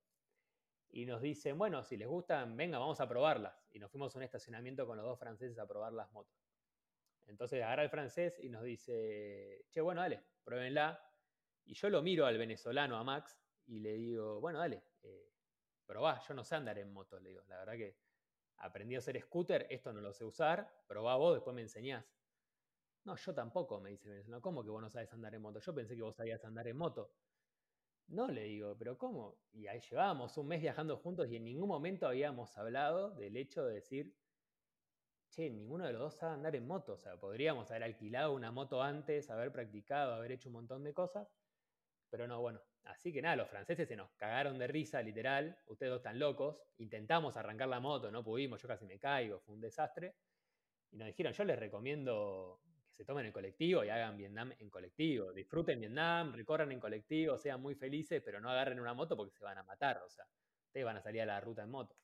[0.88, 3.68] Y nos dicen, bueno, si les gustan, venga, vamos a probarlas.
[3.72, 6.34] Y nos fuimos a un estacionamiento con los dos franceses a probar las motos.
[7.26, 11.02] Entonces agarra el francés y nos dice, che, bueno, dale, pruébenla.
[11.66, 15.32] Y yo lo miro al venezolano, a Max, y le digo, bueno, dale, eh,
[15.84, 17.42] probá, yo no sé andar en moto, le digo.
[17.48, 17.98] La verdad que
[18.58, 22.16] aprendí a hacer scooter, esto no lo sé usar, probá vos, después me enseñás.
[23.04, 24.42] No, yo tampoco, me dice el venezolano.
[24.42, 25.60] ¿Cómo que vos no sabes andar en moto?
[25.60, 27.12] Yo pensé que vos sabías andar en moto.
[28.08, 29.38] No, le digo, pero ¿cómo?
[29.52, 33.64] Y ahí llevábamos un mes viajando juntos y en ningún momento habíamos hablado del hecho
[33.64, 34.16] de decir,
[35.30, 36.94] che, ninguno de los dos sabe andar en moto.
[36.94, 40.94] O sea, podríamos haber alquilado una moto antes, haber practicado, haber hecho un montón de
[40.94, 41.32] cosas,
[42.10, 42.60] pero no, bueno.
[42.84, 45.58] Así que nada, los franceses se nos cagaron de risa, literal.
[45.66, 46.56] Ustedes dos están locos.
[46.78, 50.14] Intentamos arrancar la moto, no pudimos, yo casi me caigo, fue un desastre.
[50.92, 54.70] Y nos dijeron, yo les recomiendo que se tomen el colectivo y hagan Vietnam en
[54.70, 55.32] colectivo.
[55.32, 59.42] Disfruten Vietnam, recorran en colectivo, sean muy felices, pero no agarren una moto porque se
[59.42, 60.02] van a matar.
[60.06, 60.24] O sea,
[60.66, 61.96] ustedes van a salir a la ruta en moto.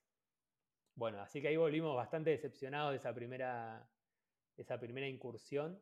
[0.95, 3.89] Bueno, así que ahí volvimos bastante decepcionados de esa primera,
[4.57, 5.81] esa primera incursión.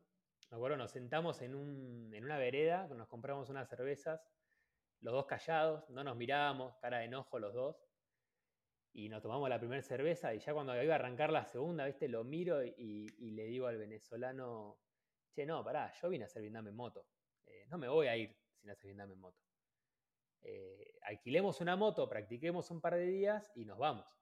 [0.51, 4.21] Me acuerdo, nos sentamos en, una vereda, nos compramos unas cervezas,
[4.99, 7.87] los dos callados, no nos mirábamos, cara de enojo los dos,
[8.91, 12.09] y nos tomamos la primera cerveza y ya cuando iba a arrancar la segunda, ¿viste?
[12.09, 14.77] Lo miro y, le digo al venezolano,
[15.31, 17.07] che, no, pará, yo vine a hacer Vietnam en moto,
[17.45, 19.41] eh, no me voy a ir sin hacer Vietnam en moto.
[20.41, 24.20] Eh, alquilemos una moto, practiquemos un par de días y nos vamos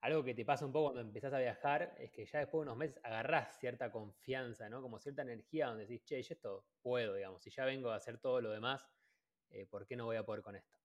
[0.00, 2.62] algo que te pasa un poco cuando empezás a viajar es que ya después de
[2.62, 4.80] unos meses agarrás cierta confianza, ¿no?
[4.80, 8.18] Como cierta energía donde decís, che, yo esto puedo, digamos, si ya vengo a hacer
[8.18, 8.88] todo lo demás,
[9.50, 10.78] eh, ¿por qué no voy a poder con esto?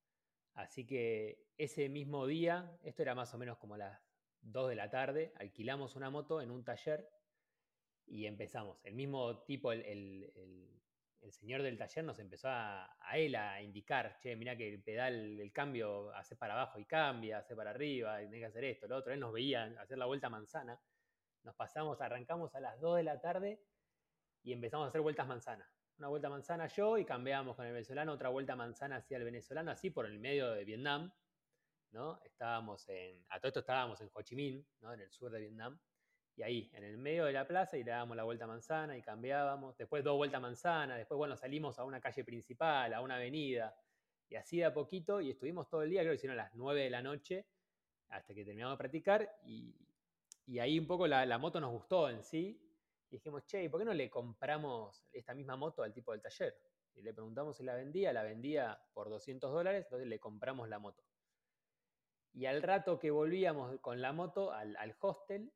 [0.54, 4.00] Así que ese mismo día, esto era más o menos como las
[4.42, 7.10] 2 de la tarde, alquilamos una moto en un taller
[8.06, 8.80] y empezamos.
[8.84, 10.83] El mismo tipo, el, el
[11.32, 15.52] señor del taller nos empezó a, él a indicar, che, mira que el pedal, el
[15.54, 18.98] cambio, hace para abajo y cambia, hace para arriba, y tenés que hacer esto, lo
[18.98, 19.14] otro.
[19.14, 20.80] Él nos veía hacer la vuelta manzana.
[21.44, 23.62] Nos pasamos, arrancamos a las 2 de la tarde
[24.44, 25.70] y empezamos a hacer vueltas manzana.
[25.98, 29.72] Una vuelta manzana yo y cambiamos con el venezolano, otra vuelta manzana hacia el venezolano,
[29.72, 31.12] así por el medio de Vietnam.
[31.92, 32.20] ¿no?
[32.24, 34.94] Estábamos en, a todo esto estábamos en Ho Chi Minh, ¿no?
[34.94, 35.80] en el sur de Vietnam.
[36.36, 39.02] Y ahí, en el medio de la plaza, y le dábamos la vuelta manzana y
[39.02, 39.78] cambiábamos.
[39.78, 43.76] Después dos vueltas manzana, después, bueno, salimos a una calle principal, a una avenida.
[44.30, 46.56] Y así de a poquito, y estuvimos todo el día, creo que hicieron a las
[46.56, 47.46] 9 de la noche,
[48.10, 49.40] hasta que terminamos de practicar.
[49.44, 49.76] Y,
[50.60, 52.60] ahí un poco la, moto nos gustó en sí.
[53.10, 56.58] Y dijimos, che, ¿por qué no le compramos esta misma moto al tipo del taller?
[56.96, 60.80] Y le preguntamos si la vendía, la vendía por 200 dólares, entonces le compramos la
[60.80, 61.04] moto.
[62.34, 65.52] Y al rato que volvíamos con la moto al, al hostel,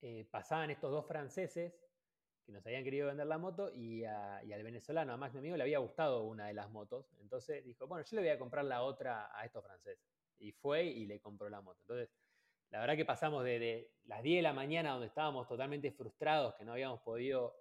[0.00, 1.72] eh, pasaban estos dos franceses
[2.48, 5.80] que nos habían querido vender la moto y, al venezolano, además mi amigo, le había
[5.80, 7.12] gustado una de las motos.
[7.20, 10.02] Entonces dijo, bueno, yo le voy a comprar la otra a estos franceses.
[10.38, 11.78] Y fue y le compró la moto.
[11.82, 12.08] Entonces,
[12.70, 16.64] la verdad que pasamos de, las 10 de la mañana, donde estábamos totalmente frustrados, que
[16.64, 17.54] no habíamos podido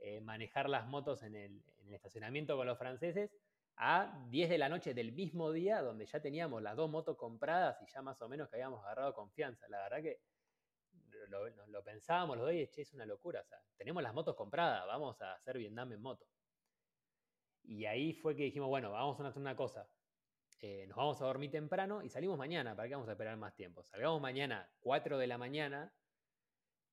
[0.00, 3.30] eh, manejar las motos en el, en el estacionamiento con los franceses,
[3.76, 7.80] a 10 de la noche del mismo día, donde ya teníamos las dos motos compradas
[7.80, 9.66] y ya más o menos que habíamos agarrado confianza.
[9.68, 10.20] La verdad que
[11.28, 13.40] lo, lo, pensábamos los dos y es una locura.
[13.40, 16.26] O sea, tenemos las motos compradas, vamos a hacer Vietnam en moto.
[17.62, 19.88] Y ahí fue que dijimos, bueno, vamos a hacer una cosa.
[20.60, 23.54] Eh, nos vamos a dormir temprano y salimos mañana, ¿para qué vamos a esperar más
[23.54, 23.84] tiempo?
[23.84, 25.92] Salgamos mañana 4 de la mañana,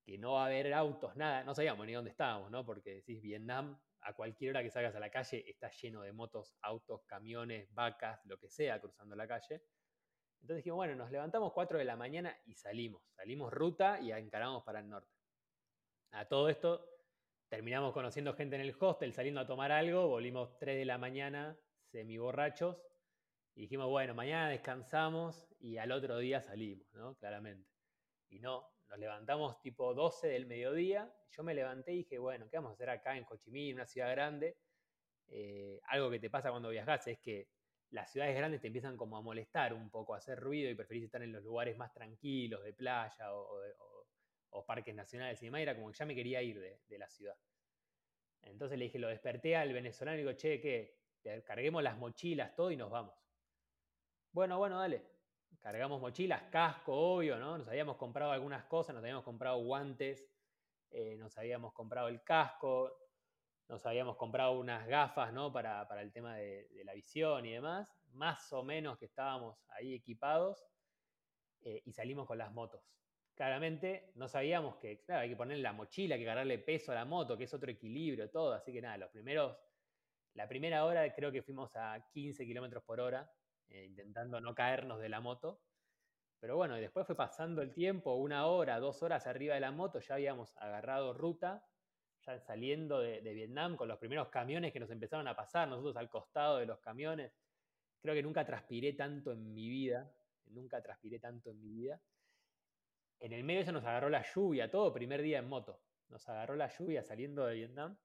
[0.04, 2.66] que no va a haber autos, nada, no sabíamos ni dónde estábamos, ¿no?
[2.66, 6.56] Porque decís Vietnam, a cualquier hora que salgas a la calle está lleno de motos,
[6.62, 9.64] autos, camiones, vacas, lo que sea cruzando la calle.
[10.44, 13.02] Entonces dijimos, bueno, nos levantamos 4 de la mañana y salimos.
[13.16, 15.10] Salimos ruta y encaramos para el norte.
[16.12, 16.86] A todo esto
[17.48, 21.58] terminamos conociendo gente en el hostel, saliendo a tomar algo, volvimos 3 de la mañana,
[21.86, 22.76] semi borrachos,
[23.56, 27.16] y dijimos, bueno, mañana descansamos y al otro día salimos, ¿no?
[27.16, 27.70] Claramente.
[28.28, 32.58] Y no, nos levantamos tipo 12 del mediodía, yo me levanté y dije, bueno, ¿qué
[32.58, 34.58] vamos a hacer acá en Ho Chi Minh, una ciudad grande?
[35.28, 37.48] Eh, algo que te pasa cuando viajas es que
[37.94, 41.04] las ciudades grandes te empiezan como a molestar un poco, a hacer ruido y preferís
[41.04, 45.92] estar en los lugares más tranquilos, de playa o, parques nacionales y demás, era como
[45.92, 47.36] que ya me quería ir de, la ciudad.
[48.42, 50.98] Entonces le dije, lo desperté al venezolano y digo, che, ¿qué?
[51.46, 53.16] Carguemos las mochilas, todo y nos vamos.
[54.32, 55.04] Bueno, bueno, dale.
[55.60, 57.58] Cargamos mochilas, casco, obvio, ¿no?
[57.58, 60.26] Nos habíamos comprado algunas cosas, nos habíamos comprado guantes,
[60.90, 63.03] eh, nos habíamos comprado el casco,
[63.68, 65.52] nos habíamos comprado unas gafas, ¿no?
[65.52, 70.66] Para, el tema de, la visión y demás, más o menos que estábamos ahí equipados
[71.62, 72.82] eh, y salimos con las motos.
[73.36, 76.96] Claramente no sabíamos que, claro, hay que poner la mochila, hay que agarrarle peso a
[76.96, 79.58] la moto, que es otro equilibrio, todo, así que nada, los primeros,
[80.36, 83.32] la primera hora creo que fuimos a 15 kilómetros por hora,
[83.70, 85.62] eh, intentando no caernos de la moto.
[86.40, 89.72] Pero bueno, y después fue pasando el tiempo, una hora, dos horas arriba de la
[89.72, 91.66] moto, ya habíamos agarrado ruta
[92.26, 96.10] ya saliendo de, Vietnam con los primeros camiones que nos empezaron a pasar, nosotros al
[96.10, 97.32] costado de los camiones.
[98.02, 100.12] Creo que nunca transpiré tanto en mi vida,
[100.48, 102.02] nunca transpiré tanto en mi vida.
[103.20, 105.80] En el medio eso nos agarró la lluvia, todo primer día en moto.
[106.10, 107.98] Nos agarró la lluvia saliendo de Vietnam.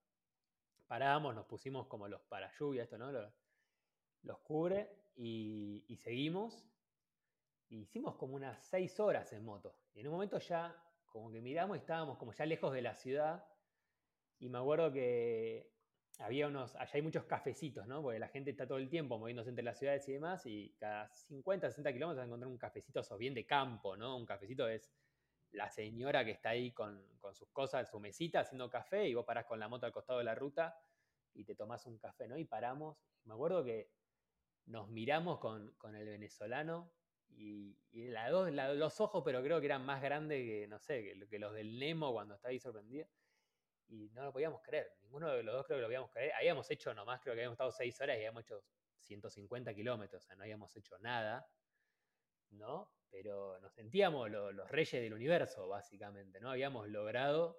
[0.87, 3.12] Parábamos, nos pusimos como los para lluvia, esto, ¿no?
[3.12, 6.64] Los, cubre y, y seguimos.
[7.69, 9.75] hicimos como unas seis horas en moto.
[9.95, 10.75] Y en un momento ya,
[11.07, 13.45] como que miramos y estábamos como ya lejos de la ciudad
[14.41, 15.70] y me acuerdo que
[16.18, 18.03] había unos, allá hay muchos cafecitos, ¿no?
[18.03, 21.09] Porque la gente está todo el tiempo moviéndose entre las ciudades y demás, y cada
[21.09, 24.16] 50, 60 kilómetros vas a encontrar un cafecito eso bien de campo, ¿no?
[24.16, 24.93] Un cafecito es
[25.53, 29.47] la señora que está ahí con, sus cosas, su mesita haciendo café, y vos parás
[29.47, 30.76] con la moto al costado de la ruta
[31.34, 32.36] y te tomás un café, ¿no?
[32.36, 32.99] Y paramos.
[33.24, 33.91] Me acuerdo que
[34.66, 36.91] nos miramos con, el venezolano
[37.28, 41.55] y, los ojos, pero creo que eran más grandes que, no sé, que, que los
[41.55, 43.07] del Nemo cuando estaba ahí sorprendido
[43.89, 44.93] y no lo podíamos creer.
[45.03, 46.32] Ninguno de los dos creo que lo podíamos creer.
[46.34, 48.64] Habíamos hecho nomás, creo que habíamos estado seis horas y habíamos hecho
[49.01, 51.49] 150 kilómetros, o sea, no habíamos hecho nada,
[52.51, 52.93] ¿no?
[53.11, 56.51] Pero nos sentíamos los reyes del universo, básicamente, ¿no?
[56.51, 57.59] Habíamos logrado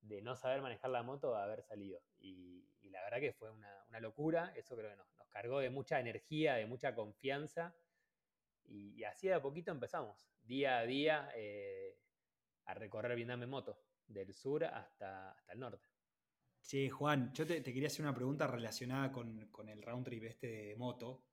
[0.00, 2.02] de no saber manejar la moto a haber salido.
[2.18, 6.54] Y, la verdad que fue una, locura, eso creo que nos, cargó de mucha energía,
[6.54, 7.74] de mucha confianza.
[8.62, 11.98] Y, así de a poquito empezamos, día a día, eh,
[12.66, 15.88] a recorrer Vietnam en moto del sur hasta, hasta el norte.
[16.64, 20.76] Sí, Juan, yo te, quería hacer una pregunta relacionada con, el round trip este de
[20.76, 21.26] moto.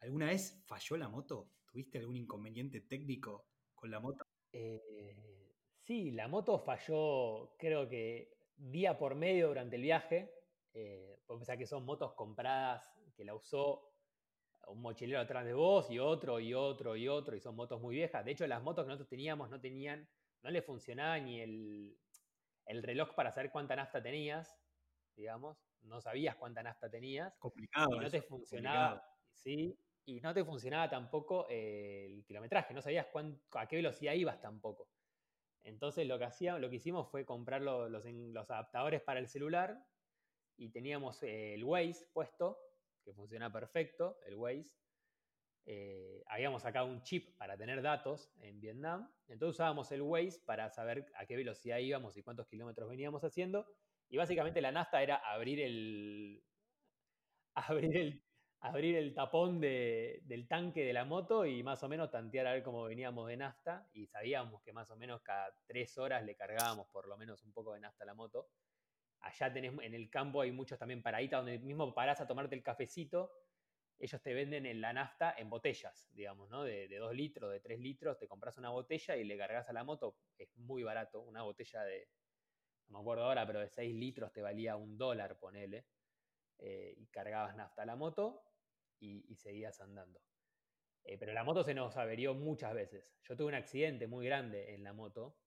[0.00, 1.50] ¿Alguna vez falló la moto?
[1.70, 4.24] ¿Tuviste algún inconveniente técnico con la moto?
[4.50, 5.52] Eh,
[5.82, 10.32] sí, la moto falló, creo que día por medio durante el viaje.
[10.72, 12.82] Eh, pensar que son motos compradas
[13.14, 13.92] que la usó
[14.68, 17.96] un mochilero atrás de vos y otro y otro y otro, y son motos muy
[17.96, 18.24] viejas.
[18.24, 20.08] De hecho, las motos que nosotros teníamos no tenían
[20.42, 21.96] no le funcionaba ni el,
[22.82, 24.58] reloj para saber cuánta nafta tenías,
[25.14, 27.36] digamos, no sabías cuánta nafta tenías.
[27.38, 27.96] Complicado.
[27.96, 33.06] Y no te funcionaba, sí, y no te funcionaba tampoco el kilometraje, no sabías
[33.52, 34.88] a qué velocidad ibas tampoco.
[35.64, 36.28] Entonces lo que,
[36.58, 39.86] lo que hicimos fue comprar los, los, adaptadores para el celular
[40.56, 42.58] y teníamos el Waze puesto,
[43.04, 44.81] que funciona perfecto, el Waze,
[45.64, 50.70] eh, habíamos sacado un chip para tener datos en Vietnam, entonces usábamos el Waze para
[50.70, 53.66] saber a qué velocidad íbamos y cuántos kilómetros veníamos haciendo,
[54.08, 56.42] y básicamente la nafta era abrir el,
[57.54, 58.24] abrir el,
[58.60, 62.62] abrir el tapón del tanque de la moto y más o menos tantear a ver
[62.62, 66.88] cómo veníamos de nafta, y sabíamos que más o menos cada tres horas le cargábamos
[66.88, 68.48] por lo menos un poco de nafta a la moto.
[69.20, 72.62] Allá tenés, en el campo hay muchos también paraditas donde mismo parás a tomarte el
[72.62, 73.30] cafecito
[74.02, 76.64] ellos te venden en la nafta en botellas, digamos, ¿no?
[76.64, 79.72] De, de 2 litros, de 3 litros, te compras una botella y le cargas a
[79.72, 82.08] la moto, es muy barato, una botella de,
[82.88, 85.86] no me acuerdo ahora, pero de 6 litros te valía un dólar, ponele,
[86.58, 88.42] eh, y cargabas nafta a la moto
[88.98, 90.20] y, seguías andando.
[91.04, 93.08] Eh, pero la moto se nos averió muchas veces.
[93.22, 95.38] Yo tuve un accidente muy grande en la moto,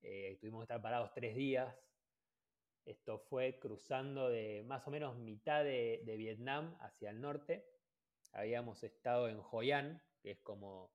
[0.00, 1.76] eh, tuvimos que estar parados tres días,
[2.84, 7.75] esto fue cruzando de más o menos mitad de Vietnam hacia el norte
[8.36, 10.92] habíamos estado en Hoi An, que es como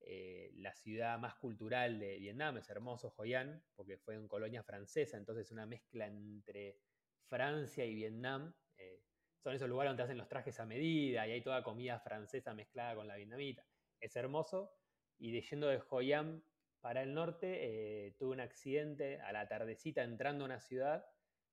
[0.00, 4.64] eh, la ciudad más cultural de Vietnam, es hermoso Hoi An, porque fue en colonia
[4.64, 6.80] francesa, entonces una mezcla entre
[7.28, 8.52] Francia y Vietnam.
[8.76, 9.00] Eh,
[9.38, 12.96] son esos lugares donde hacen los trajes a medida y hay toda comida francesa mezclada
[12.96, 13.64] con la vietnamita.
[14.00, 14.74] Es hermoso.
[15.18, 16.44] Y de yendo de Hoi An
[16.80, 21.06] para el norte, eh, tuve un accidente a la tardecita entrando a una ciudad.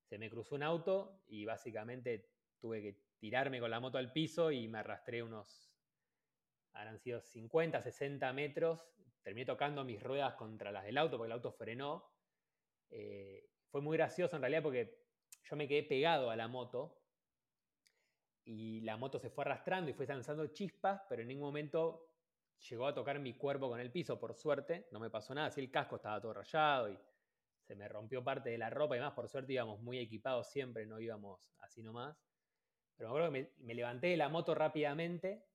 [0.06, 4.52] Se me cruzó un auto y básicamente tuve que tirarme con la moto al piso
[4.52, 5.78] y me arrastré unos,
[6.74, 8.90] habrán sido 50, 60 metros,
[9.22, 12.12] terminé tocando mis ruedas contra las del auto porque el auto frenó.
[12.90, 15.06] Eh, fue muy gracioso en realidad porque
[15.44, 17.04] yo me quedé pegado a la moto
[18.46, 22.10] y la moto se fue arrastrando y fue lanzando chispas, pero en ningún momento
[22.68, 25.62] llegó a tocar mi cuerpo con el piso, por suerte, no me pasó nada, así
[25.62, 26.98] el casco estaba todo rayado y
[27.62, 30.86] se me rompió parte de la ropa y más, por suerte íbamos muy equipados siempre,
[30.88, 32.29] no íbamos así nomás.
[33.00, 35.46] Pero me acuerdo que me, levanté de la moto rápidamente,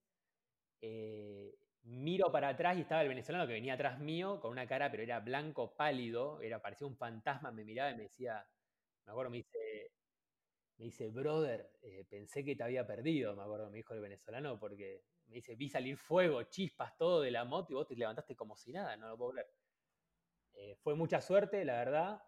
[0.80, 4.90] eh, miro para atrás y estaba el venezolano que venía atrás mío con una cara,
[4.90, 8.49] pero era blanco, pálido, era, parecía un fantasma, me miraba y me decía,
[9.05, 9.92] me acuerdo, me dice,
[10.78, 14.59] me dice, brother, eh, pensé que te había perdido, me acuerdo, me dijo el venezolano,
[14.59, 18.34] porque me dice, vi salir fuego, chispas, todo de la moto y vos te levantaste
[18.34, 19.51] como si nada, no lo puedo creer.
[20.55, 22.22] Eh, fue mucha suerte, la verdad.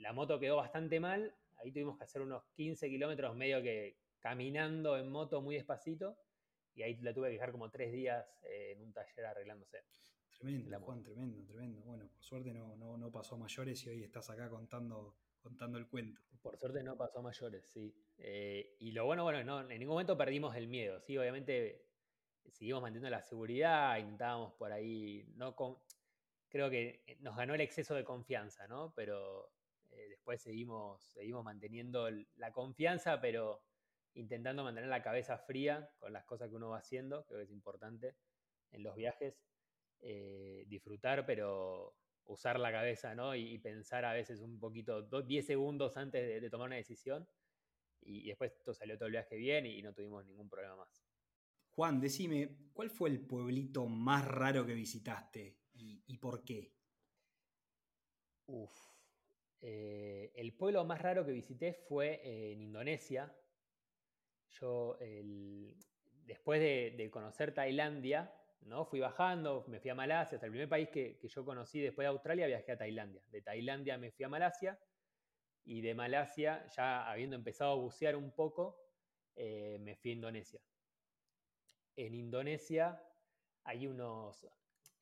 [0.00, 1.34] La moto quedó bastante mal.
[1.56, 6.16] Ahí tuvimos que hacer unos 15 kilómetros medio que caminando en moto muy despacito.
[6.74, 9.84] Y ahí la tuve que dejar como tres días en un taller arreglándose.
[10.38, 11.82] Tremendo, Juan, tremendo, tremendo.
[11.82, 15.14] Bueno, por suerte no, no, no pasó a mayores y hoy estás acá contando
[15.44, 16.22] contando el cuento.
[16.40, 17.94] Por suerte no pasó a mayores, sí.
[18.16, 21.84] Eh, y lo bueno, bueno, no, en ningún momento perdimos el miedo, sí, obviamente
[22.50, 25.76] seguimos manteniendo la seguridad, intentábamos por ahí, no con,
[26.48, 28.94] creo que nos ganó el exceso de confianza, ¿no?
[28.96, 29.52] Pero
[29.90, 33.62] eh, después seguimos, seguimos manteniendo la confianza, pero
[34.14, 37.50] intentando mantener la cabeza fría con las cosas que uno va haciendo, creo que es
[37.50, 38.16] importante
[38.70, 39.40] en los viajes,
[40.00, 41.96] eh, disfrutar, pero
[42.26, 43.34] usar la cabeza, ¿no?
[43.34, 47.28] Y, pensar a veces un poquito, 10 segundos antes de, tomar una decisión.
[48.00, 51.04] Y, después todo salió todo el viaje bien y, no tuvimos ningún problema más.
[51.70, 56.72] Juan, decime, ¿cuál fue el pueblito más raro que visitaste y, por qué?
[58.46, 58.72] Uf.
[59.60, 63.34] Eh, el pueblo más raro que visité fue en Indonesia.
[64.60, 64.96] Yo,
[66.26, 68.32] después de conocer Tailandia,
[68.66, 68.84] ¿no?
[68.84, 72.46] Fui bajando, me fui a Malasia, el primer país que, yo conocí después de Australia,
[72.46, 73.22] viajé a Tailandia.
[73.28, 74.78] De Tailandia me fui a Malasia
[75.64, 78.78] y de Malasia, ya habiendo empezado a bucear un poco,
[79.36, 80.60] eh, me fui a Indonesia.
[81.96, 83.00] En Indonesia
[83.64, 84.46] hay unos,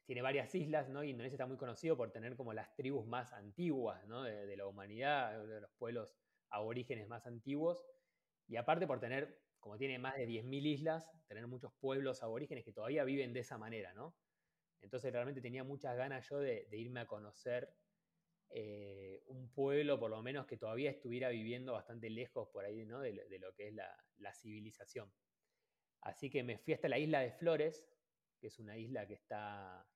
[0.04, 1.02] tiene varias islas, ¿no?
[1.04, 4.22] Indonesia está muy conocido por tener como las tribus más antiguas, ¿no?
[4.22, 6.16] de la humanidad, de los pueblos
[6.50, 7.82] aborígenes más antiguos,
[8.48, 12.72] y aparte por tener como tiene más de 10.000 islas, tener muchos pueblos aborígenes que
[12.72, 14.16] todavía viven de esa manera, ¿no?
[14.80, 17.72] Entonces realmente tenía muchas ganas yo de, irme a conocer
[18.50, 22.98] eh, un pueblo, por lo menos, que todavía estuviera viviendo bastante lejos por ahí, ¿no?
[23.00, 25.12] De, lo que es la, civilización.
[26.00, 27.86] Así que me fui hasta la isla de Flores,
[28.40, 29.86] que es una isla que está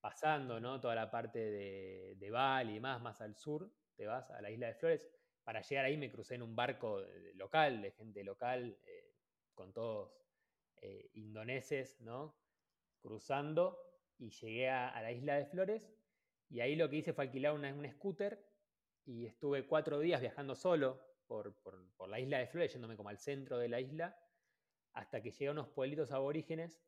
[0.00, 0.80] pasando, ¿no?
[0.80, 4.52] Toda la parte de, de Bali y más, más al sur, te vas a la
[4.52, 5.10] isla de Flores.
[5.48, 7.02] Para llegar ahí me crucé en un barco
[7.36, 9.14] local, de gente local, eh,
[9.54, 10.12] con todos
[10.76, 12.36] eh, indoneses, ¿no?
[13.00, 13.78] Cruzando
[14.18, 15.90] y llegué a, la isla de Flores
[16.50, 18.46] y ahí lo que hice fue alquilar un scooter
[19.06, 21.56] y estuve cuatro días viajando solo por,
[22.06, 24.20] la isla de Flores, yéndome como al centro de la isla,
[24.92, 26.78] hasta que llegué a unos pueblitos aborígenes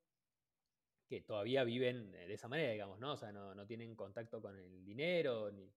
[1.09, 3.13] que todavía viven de esa manera, digamos, ¿no?
[3.13, 5.73] O sea, no, tienen contacto con el dinero, ni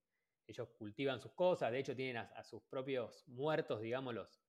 [0.48, 4.41] ellos cultivan sus cosas, de hecho tienen a, sus propios muertos, digámoslos,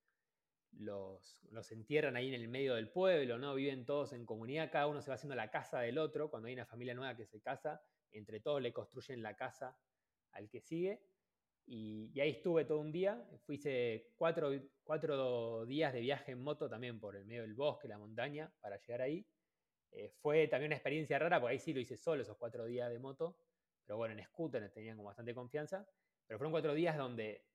[0.71, 3.55] los, los, entierran ahí en el medio del pueblo, ¿no?
[3.55, 6.53] Viven todos en comunidad, cada uno se va haciendo la casa del otro, cuando hay
[6.53, 7.81] una familia nueva que se casa,
[8.11, 9.77] entre todos le construyen la casa
[10.31, 11.01] al que sigue.
[11.67, 14.51] Y, ahí estuve todo un día, hice cuatro,
[14.83, 18.77] cuatro, días de viaje en moto también por el medio del bosque, la montaña, para
[18.77, 19.25] llegar ahí.
[19.91, 22.91] Eh, fue también una experiencia rara, porque ahí sí lo hice solo esos cuatro días
[22.91, 23.37] de moto,
[23.85, 25.87] pero bueno, en scooter tenían bastante confianza.
[26.27, 27.45] Pero fueron cuatro días donde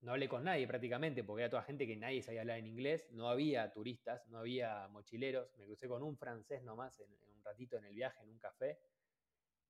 [0.00, 3.08] no hablé con nadie prácticamente, porque era toda gente que nadie sabía hablar en inglés,
[3.10, 7.78] no había turistas, no había mochileros, me crucé con un francés nomás en, un ratito
[7.78, 8.78] en el viaje, en un café,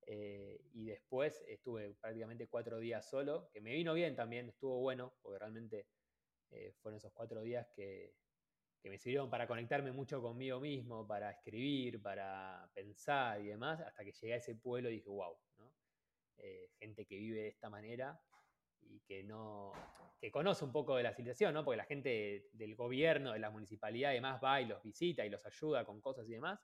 [0.05, 5.13] eh, y después estuve prácticamente cuatro días solo, que me vino bien también, estuvo bueno,
[5.21, 5.87] porque realmente
[6.51, 8.15] eh, fueron esos cuatro días que,
[8.83, 14.11] me sirvieron para conectarme mucho conmigo mismo, para escribir, para pensar y demás, hasta que
[14.13, 15.37] llegué a ese pueblo y dije, wow,
[16.41, 18.19] eh, gente que vive de esta manera
[18.81, 19.73] y que no
[20.19, 21.63] que conoce un poco de la civilización, ¿no?
[21.63, 25.29] Porque la gente del gobierno, de la municipalidad y demás va y los visita y
[25.29, 26.59] los ayuda con cosas y demás,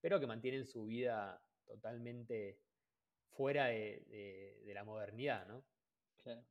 [0.00, 2.58] pero que mantienen su vida totalmente
[3.32, 5.64] fuera de, la modernidad, ¿no?
[6.22, 6.42] Claro.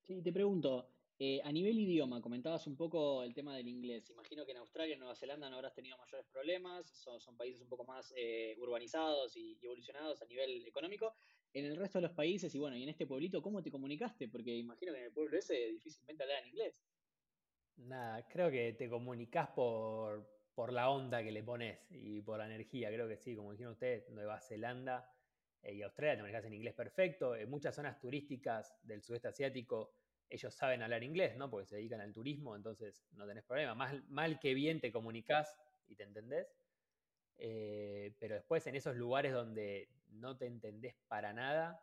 [0.00, 4.08] Sí, te pregunto, eh, a nivel idioma, comentabas un poco el tema del inglés.
[4.10, 7.68] Imagino que en Australia, en Nueva Zelanda no habrás tenido mayores problemas, son, países un
[7.68, 11.14] poco más eh, urbanizados y, evolucionados a nivel económico,
[11.52, 14.28] en el resto de los países y bueno, y en este pueblito, ¿cómo te comunicaste?
[14.28, 16.74] Porque imagino que en el pueblo ese difícilmente hablan inglés.
[17.76, 22.46] Nada, creo que te comunicas por, por la onda que le pones y por la
[22.46, 25.10] energía, creo que sí, como dijeron ustedes, Nueva Zelanda
[25.62, 27.34] eh, y Australia te comunicas en inglés perfecto.
[27.34, 29.94] En muchas zonas turísticas del sudeste asiático
[30.30, 31.50] ellos saben hablar inglés, ¿no?
[31.50, 33.74] Porque se dedican al turismo, entonces no tenés problema.
[33.74, 36.46] Mal, mal que bien te comunicas y te entendés.
[37.36, 41.80] Eh, pero después en esos lugares donde no te entendés para nada,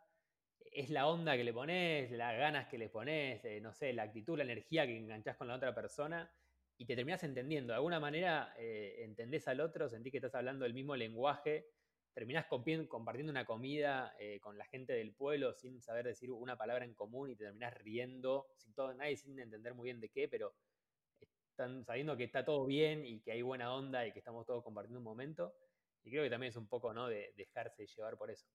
[0.71, 4.03] es la onda que le pones, las ganas que le pones, eh, no sé, la
[4.03, 6.31] actitud, la energía que enganchás con la otra persona
[6.77, 7.73] y te terminás entendiendo.
[7.73, 11.69] De alguna manera eh, entendés al otro, sentís que estás hablando el mismo lenguaje,
[12.13, 16.95] terminás compartiendo una comida con la gente del pueblo sin saber decir una palabra en
[16.95, 20.55] común y te terminás riendo, sin todo, nadie sin entender muy bien de qué, pero
[21.83, 24.99] sabiendo que está todo bien y que hay buena onda y que estamos todos compartiendo
[24.99, 25.55] un momento.
[26.07, 27.09] Y creo que también es un poco, ¿no?
[27.09, 28.47] De dejarse llevar por eso.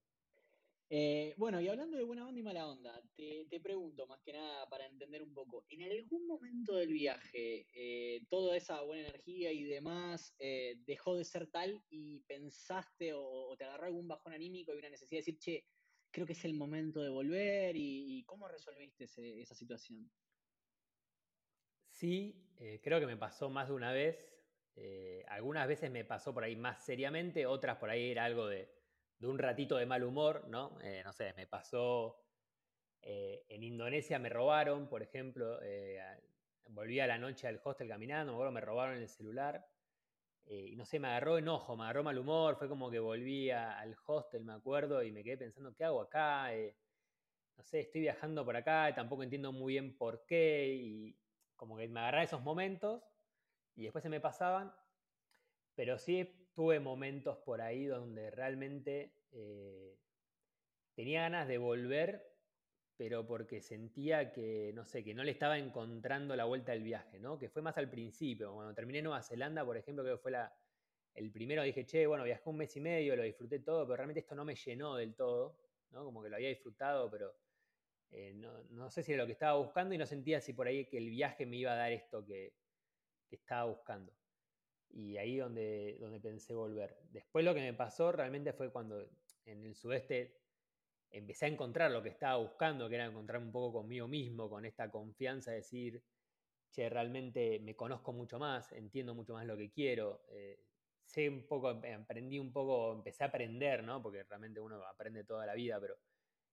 [0.89, 4.69] Eh, bueno, y hablando de buena onda y mala onda, te, pregunto más que nada
[4.71, 9.65] para entender un poco, ¿en algún momento del viaje eh, toda esa buena energía y
[9.65, 14.79] demás eh, dejó de ser tal y pensaste o, te agarró algún bajón anímico y
[14.79, 15.67] una necesidad de decir, che,
[16.11, 20.11] creo que es el momento de volver y, cómo resolviste esa situación?
[21.91, 22.49] Sí,
[22.83, 24.32] creo que me pasó más de una vez.
[25.29, 28.47] Algunas veces me pasó por ahí más seriamente, otras por ahí era algo
[29.23, 30.77] de un ratito de mal humor, ¿no?
[30.83, 32.25] Eh, no sé, me pasó
[33.03, 36.01] eh, en Indonesia, me robaron, por ejemplo, eh,
[36.71, 39.65] volví a la noche al hostel caminando, me me robaron el celular.
[40.47, 43.97] y no sé, me agarró enojo, me agarró mal humor, fue como que volví al
[44.07, 46.51] hostel, me acuerdo, y me quedé pensando, ¿qué hago acá?
[47.57, 51.17] no sé, estoy viajando por acá, tampoco entiendo muy bien por qué, y
[51.55, 53.05] como que me agarraba esos momentos,
[53.75, 54.73] y después se me pasaban,
[55.75, 59.99] pero sí tuve momentos por ahí donde realmente eh,
[60.95, 62.31] tenía ganas de volver,
[62.97, 67.19] pero porque sentía que, no sé, que no le estaba encontrando la vuelta del viaje,
[67.19, 67.39] ¿no?
[67.39, 68.55] Que fue más al principio.
[68.55, 70.55] Cuando terminé Nueva Zelanda, por ejemplo, que fue la,
[71.15, 74.21] el primero, dije, che, bueno, viajé un mes y medio, lo disfruté todo, pero realmente
[74.21, 75.59] esto no me llenó del todo,
[75.91, 76.05] ¿no?
[76.05, 77.35] Como que lo había disfrutado, pero
[78.11, 80.85] eh, no, sé si era lo que estaba buscando y no sentía si por ahí
[80.87, 82.53] que el viaje me iba a dar esto que
[83.37, 84.13] estaba buscando
[84.93, 86.99] y ahí donde, donde pensé volver.
[87.11, 89.09] Después lo que me pasó realmente fue cuando
[89.45, 90.43] en el sudeste
[91.11, 94.65] empecé a encontrar lo que estaba buscando, que era encontrarme un poco conmigo mismo, con
[94.65, 96.03] esta confianza de decir,
[96.71, 100.65] che, realmente me conozco mucho más, entiendo mucho más lo que quiero, eh,
[101.05, 104.03] sé un poco, aprendí un poco, empecé a aprender, ¿no?
[104.03, 105.99] Porque realmente uno aprende toda la vida, pero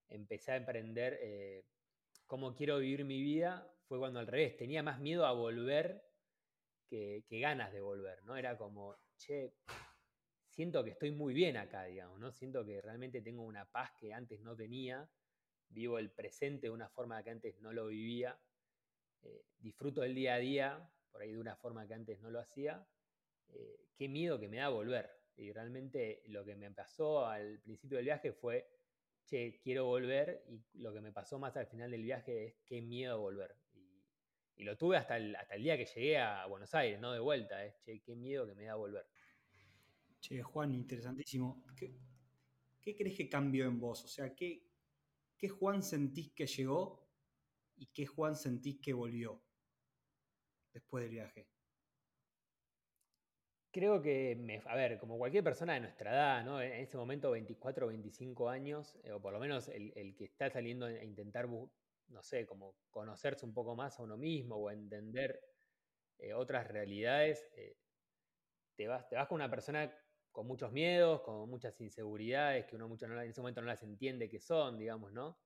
[0.09, 1.65] empecé a aprender eh,
[2.27, 6.08] cómo quiero vivir mi vida, fue cuando al revés, tenía más miedo a volver
[6.89, 8.35] que, ganas de volver, ¿no?
[8.35, 9.53] Era como, che,
[10.47, 12.31] siento que estoy muy bien acá, digamos, ¿no?
[12.31, 15.09] Siento que realmente tengo una paz que antes no tenía,
[15.69, 18.37] vivo el presente de una forma que antes no lo vivía,
[19.21, 22.39] eh, disfruto el día a día, por ahí de una forma que antes no lo
[22.39, 22.85] hacía,
[23.49, 25.09] eh, qué miedo que me da volver.
[25.35, 28.67] Y realmente lo que me pasó al principio del viaje fue,
[29.25, 32.81] che, quiero volver, y lo que me pasó más al final del viaje es qué
[32.81, 33.55] miedo volver.
[34.59, 37.21] Y lo tuve hasta el, hasta el día que llegué a Buenos Aires, no de
[37.21, 37.65] vuelta.
[37.65, 37.77] Eh.
[37.81, 39.07] Che, qué miedo que me da volver.
[40.19, 41.63] Che, Juan, interesantísimo.
[41.77, 44.03] ¿Qué, crees que cambió en vos?
[44.03, 44.67] O sea, ¿qué,
[45.37, 47.07] ¿qué Juan sentís que llegó
[47.77, 49.41] y qué Juan sentís que volvió
[50.73, 51.47] después del viaje?
[53.71, 56.61] Creo que, me, a ver, como cualquier persona de nuestra edad, ¿no?
[56.61, 60.25] en ese momento 24 o 25 años, eh, o por lo menos el, el, que
[60.25, 61.47] está saliendo a intentar
[62.09, 65.41] no sé, como conocerse un poco más a uno mismo o entender
[66.17, 67.77] eh, otras realidades, eh,
[68.75, 69.91] te, vas, te vas con una persona
[70.31, 74.29] con muchos miedos, con muchas inseguridades, que uno mucho en ese momento no las entiende
[74.29, 75.39] que son, digamos, ¿no?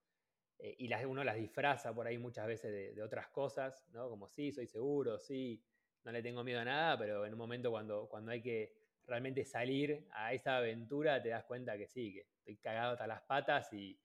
[0.59, 4.09] Eh, y las, uno las disfraza por ahí muchas veces de, otras cosas, ¿no?
[4.09, 5.63] Como sí, soy seguro, sí,
[6.03, 8.73] no le tengo miedo a nada, pero en un momento cuando, cuando hay que
[9.05, 13.21] realmente salir a esa aventura, te das cuenta que sí, que estoy cagado hasta las
[13.23, 13.99] patas y,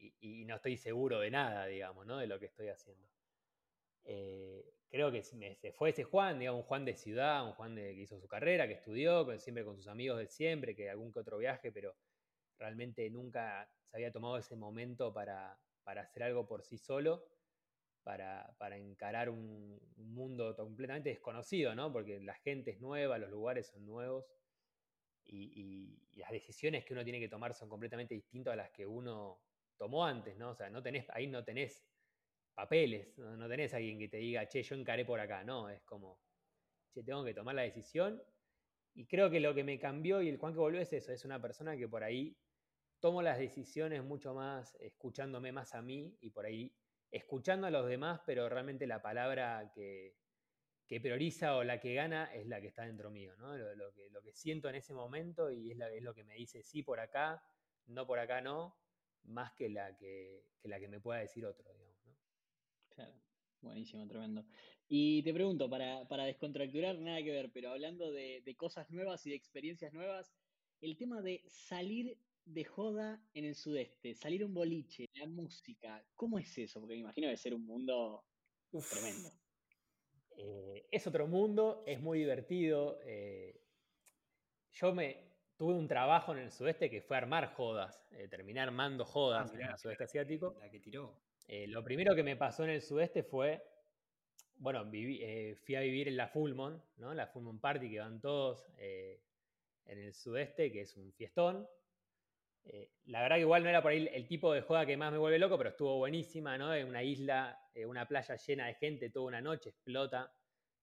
[0.00, 2.18] y, no estoy seguro de nada, digamos, ¿no?
[2.18, 3.06] De lo que estoy haciendo.
[4.04, 5.22] Eh, creo que
[5.76, 8.74] fue ese Juan, digamos, un Juan de ciudad, un Juan que hizo su carrera, que
[8.74, 11.94] estudió, siempre con sus amigos de siempre, que algún que otro viaje, pero
[12.58, 17.24] realmente nunca se había tomado ese momento para, hacer algo por sí solo,
[18.02, 21.92] para, encarar un, mundo completamente desconocido, ¿no?
[21.92, 24.26] Porque la gente es nueva, los lugares son nuevos
[25.24, 29.40] y, las decisiones que uno tiene que tomar son completamente distintas a las que uno
[29.80, 30.50] tomó antes, ¿no?
[30.50, 31.82] O sea, no tenés, ahí no tenés
[32.54, 36.20] papeles, no, tenés alguien que te diga, che, yo encaré por acá, no, es como,
[36.92, 38.22] che, tengo que tomar la decisión.
[38.92, 41.24] Y creo que lo que me cambió y el Juan que volvió es eso, es
[41.24, 42.36] una persona que por ahí
[43.00, 46.76] tomo las decisiones mucho más escuchándome más a mí y por ahí
[47.10, 50.14] escuchando a los demás, pero realmente la palabra que,
[51.00, 53.56] prioriza o la que gana es la que está dentro mío, ¿no?
[53.56, 56.62] Lo, que, lo que, siento en ese momento y es, es, lo que me dice
[56.62, 57.42] sí por acá,
[57.86, 58.76] no por acá no,
[59.30, 62.04] más que la que, la que me pueda decir otro, digamos.
[62.04, 62.16] ¿no?
[62.90, 63.14] Claro,
[63.60, 64.44] buenísimo, tremendo.
[64.88, 69.30] Y te pregunto, para, para descontracturar, nada que ver, pero hablando de, cosas nuevas y
[69.30, 70.34] de experiencias nuevas,
[70.80, 76.38] el tema de salir de joda en el sudeste, salir un boliche, la música, ¿cómo
[76.38, 76.80] es eso?
[76.80, 78.24] Porque me imagino que ser un mundo
[78.70, 79.30] tremendo.
[80.36, 82.98] Eh, es otro mundo, es muy divertido.
[83.04, 83.60] Eh,
[84.72, 85.29] yo me,
[85.60, 89.54] tuve un trabajo en el sudeste que fue armar jodas, eh, terminar armando jodas ah,
[89.54, 90.56] en el sudeste asiático.
[90.58, 91.20] La que tiró.
[91.48, 93.62] Eh, lo primero que me pasó en el sudeste fue
[94.56, 97.12] bueno, eh, fui a vivir en la Full Moon, ¿no?
[97.12, 99.22] La Full Moon Party que van todos eh,
[99.84, 101.68] en el sudeste, que es un fiestón.
[103.04, 105.18] La verdad que igual no era por ahí el tipo de joda que más me
[105.18, 106.74] vuelve loco, pero estuvo buenísima, ¿no?
[106.74, 110.32] En una isla, una playa llena de gente toda una noche, explota.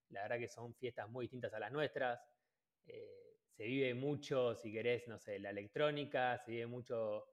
[0.09, 2.19] La verdad que son fiestas muy distintas a las nuestras.
[3.58, 7.26] Se vive mucho, si querés, no sé, la electrónica, se vive mucho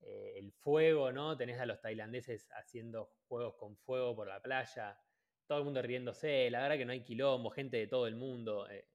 [0.00, 1.34] el fuego, ¿no?
[1.34, 4.98] Tenés a los tailandeses haciendo juegos con fuego por la playa
[5.46, 8.68] todo el mundo riéndose, la verdad que no hay quilombo, gente de todo el mundo.
[8.70, 8.88] Eh,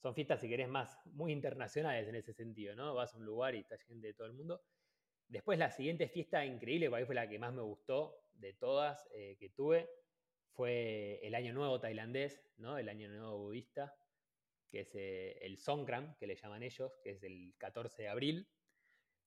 [0.00, 2.94] son fiestas, si querés, más muy internacionales en ese sentido, ¿no?
[2.94, 4.62] Vas a un lugar y está gente de todo el mundo.
[5.28, 9.36] Después la siguiente fiesta increíble, que fue la que más me gustó de todas eh,
[9.38, 9.88] que tuve,
[10.52, 12.78] fue el Año Nuevo tailandés, ¿no?
[12.78, 13.94] El Año Nuevo budista,
[14.70, 18.48] que es eh, el Songkran, que le llaman ellos, que es el 14 de abril,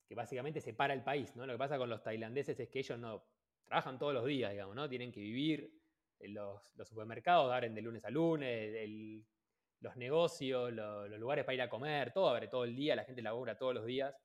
[0.07, 1.45] que básicamente separa el país, ¿no?
[1.45, 3.25] Lo que pasa con los tailandeses es que ellos no
[3.65, 4.89] trabajan todos los días, digamos, ¿no?
[4.89, 5.71] Tienen que vivir,
[6.19, 8.73] los, supermercados abren de lunes a lunes,
[9.79, 13.21] los negocios, los lugares para ir a comer, todo abre todo el día, la gente
[13.21, 14.15] labura todos los días,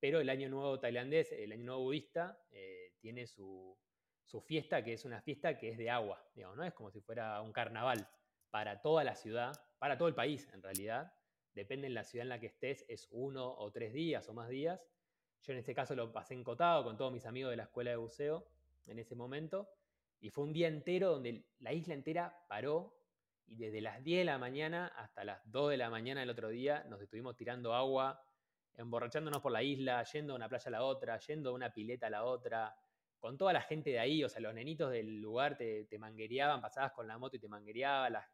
[0.00, 3.76] pero el Año Nuevo tailandés, el Año Nuevo budista, eh, tiene su,
[4.44, 6.64] fiesta, que es una fiesta que es de agua, digamos, ¿no?
[6.64, 8.08] Es como si fuera un carnaval
[8.50, 11.12] para toda la ciudad, para todo el país en realidad,
[11.54, 14.48] depende de la ciudad en la que estés, es uno o tres días o más
[14.48, 14.80] días.
[15.42, 17.96] Yo en este caso lo pasé encotado con todos mis amigos de la escuela de
[17.96, 18.46] buceo
[18.86, 19.68] en ese momento.
[20.20, 22.96] Y fue un día entero donde la isla entera paró
[23.46, 26.48] y desde las 10 de la mañana hasta las 2 de la mañana del otro
[26.48, 28.22] día nos estuvimos tirando agua,
[28.76, 32.08] emborrachándonos por la isla, yendo de una playa a la otra, yendo de una pileta
[32.08, 32.76] a la otra,
[33.18, 36.60] con toda la gente de ahí, o sea, los nenitos del lugar te, te manguereaban,
[36.60, 38.28] pasabas con la moto y te manguereaban, las,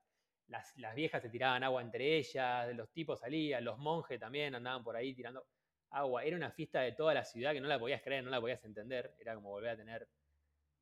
[0.49, 4.85] las, las, viejas se tiraban agua entre ellas, los tipos salían, los monjes también andaban
[4.85, 5.47] por ahí tirando
[5.91, 6.25] agua.
[6.25, 8.65] Era una fiesta de toda la ciudad que no la podías creer, no la podías
[8.65, 10.09] entender, era como volver a tener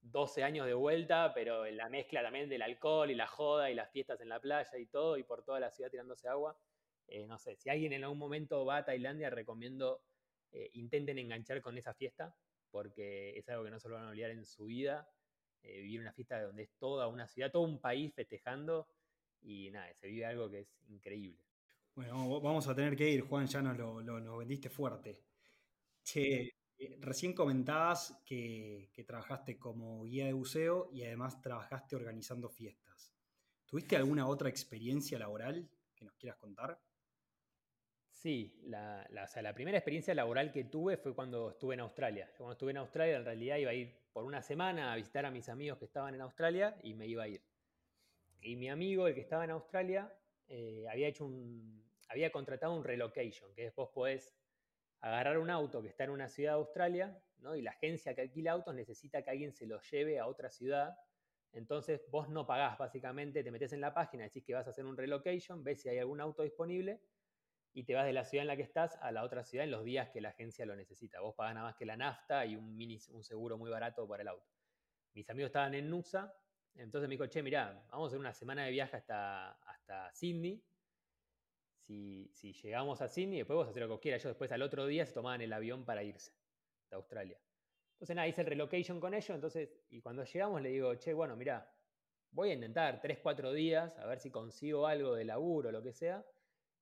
[0.01, 3.91] 12 años de vuelta, pero la mezcla también del alcohol y la joda y las
[3.91, 6.59] fiestas en la playa y todo, y por toda la ciudad tirándose agua.
[7.07, 10.03] Eh, no sé, si alguien en algún momento va a Tailandia, recomiendo
[10.51, 12.35] eh, intenten enganchar con esa fiesta,
[12.71, 15.09] porque es algo que no se lo van a olvidar en su vida.
[15.63, 18.89] Eh, vivir una fiesta donde es toda una ciudad, todo un país festejando,
[19.43, 21.45] y nada, se vive algo que es increíble.
[21.95, 25.21] Bueno, vamos a tener que ir, Juan, ya nos lo, lo vendiste fuerte.
[26.03, 33.15] Che, eh, recién comentabas que, trabajaste como guía de buceo y además trabajaste organizando fiestas.
[33.67, 36.81] ¿Tuviste alguna otra experiencia laboral que nos quieras contar?
[38.11, 39.07] Sí, la,
[39.55, 42.31] primera experiencia laboral que tuve fue cuando estuve en Australia.
[42.37, 45.31] cuando estuve en Australia en realidad iba a ir por una semana a visitar a
[45.31, 47.43] mis amigos que estaban en Australia y me iba a ir.
[48.43, 50.13] Y mi amigo, el que estaba en Australia,
[50.49, 54.37] eh, había hecho un, había contratado un relocation, que después podés
[55.01, 57.55] agarrar un auto que está en una ciudad de Australia, ¿no?
[57.55, 60.97] y la agencia que alquila autos necesita que alguien se los lleve a otra ciudad.
[61.53, 64.87] Entonces vos no pagás, básicamente te metes en la página, decís que vas a hacer
[64.87, 67.01] un relocation, ves si hay algún auto disponible
[67.73, 69.71] y te vas de la ciudad en la que estás a la otra ciudad en
[69.71, 71.21] los días que la agencia lo necesita.
[71.21, 74.23] Vos pagás nada más que la nafta y un, mini, un seguro muy barato para
[74.23, 74.51] el auto.
[75.15, 76.35] Mis amigos estaban en Nusa,
[76.75, 80.63] entonces me dijo, che, mirá, vamos a hacer una semana de viaje hasta, hasta Sydney,
[81.75, 82.31] si,
[82.63, 84.23] llegamos a Sydney, después vos hacer lo que quieras.
[84.23, 86.33] Ellos después al otro día se tomaban el avión para irse
[86.89, 87.39] de Australia.
[87.95, 91.37] Entonces nada, hice el relocation con ellos, entonces, y cuando llegamos le digo, che, bueno,
[91.37, 91.73] mira,
[92.31, 95.83] voy a intentar 3, 4 días a ver si consigo algo de laburo o lo
[95.83, 96.25] que sea,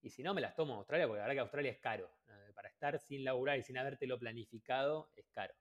[0.01, 2.11] y si no me las tomo a Australia, porque la verdad que Australia es caro.
[2.55, 5.55] Para estar sin laburar y sin habértelo planificado, es caro.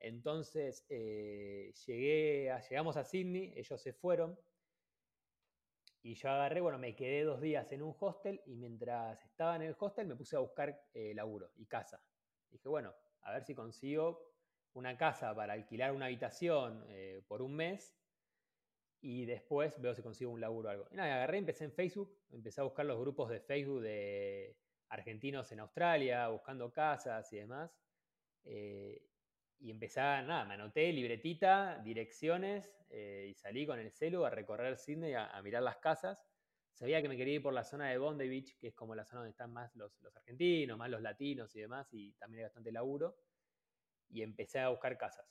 [0.00, 4.38] Entonces, eh, llegué llegamos a Sydney, ellos se fueron,
[6.02, 9.62] y yo agarré, bueno, me quedé dos días en un hostel y mientras estaba en
[9.62, 12.02] el hostel me puse a buscar eh, laburo y casa.
[12.48, 14.32] Dije, bueno, a ver si consigo
[14.72, 17.94] una casa para alquilar una habitación eh, por un mes
[19.02, 20.88] y después veo si consigo un laburo o algo.
[20.90, 24.56] Y nada, agarré, empecé en Facebook, empecé a buscar los grupos de Facebook de
[24.88, 27.78] argentinos en Australia, buscando casas y demás.
[28.44, 29.09] Eh,
[29.60, 34.78] y empecé, nada, me anoté libretita, direcciones eh, y salí con el celu a recorrer
[34.78, 36.18] Sydney, a, mirar las casas.
[36.72, 39.04] Sabía que me quería ir por la zona de Bondi Beach, que es como la
[39.04, 42.72] zona donde están más los, argentinos, más los latinos y demás, y también hay bastante
[42.72, 43.18] laburo.
[44.08, 45.26] Y empecé a buscar casas.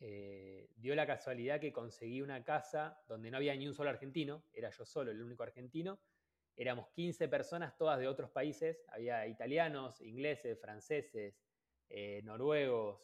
[0.00, 4.44] Eh, dio la casualidad que conseguí una casa donde no había ni un solo argentino,
[4.52, 6.00] era yo solo el único argentino.
[6.56, 8.82] Éramos 15 personas, todas de otros países.
[8.88, 11.38] Había italianos, ingleses, franceses,
[11.88, 13.02] eh, noruegos,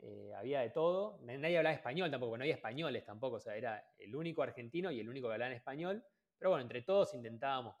[0.00, 1.18] eh, había de todo.
[1.22, 5.00] Nadie hablaba español tampoco, no había españoles tampoco, o sea, era el único argentino y
[5.00, 6.04] el único que hablaba en español.
[6.38, 7.76] Pero bueno, entre todos intentábamos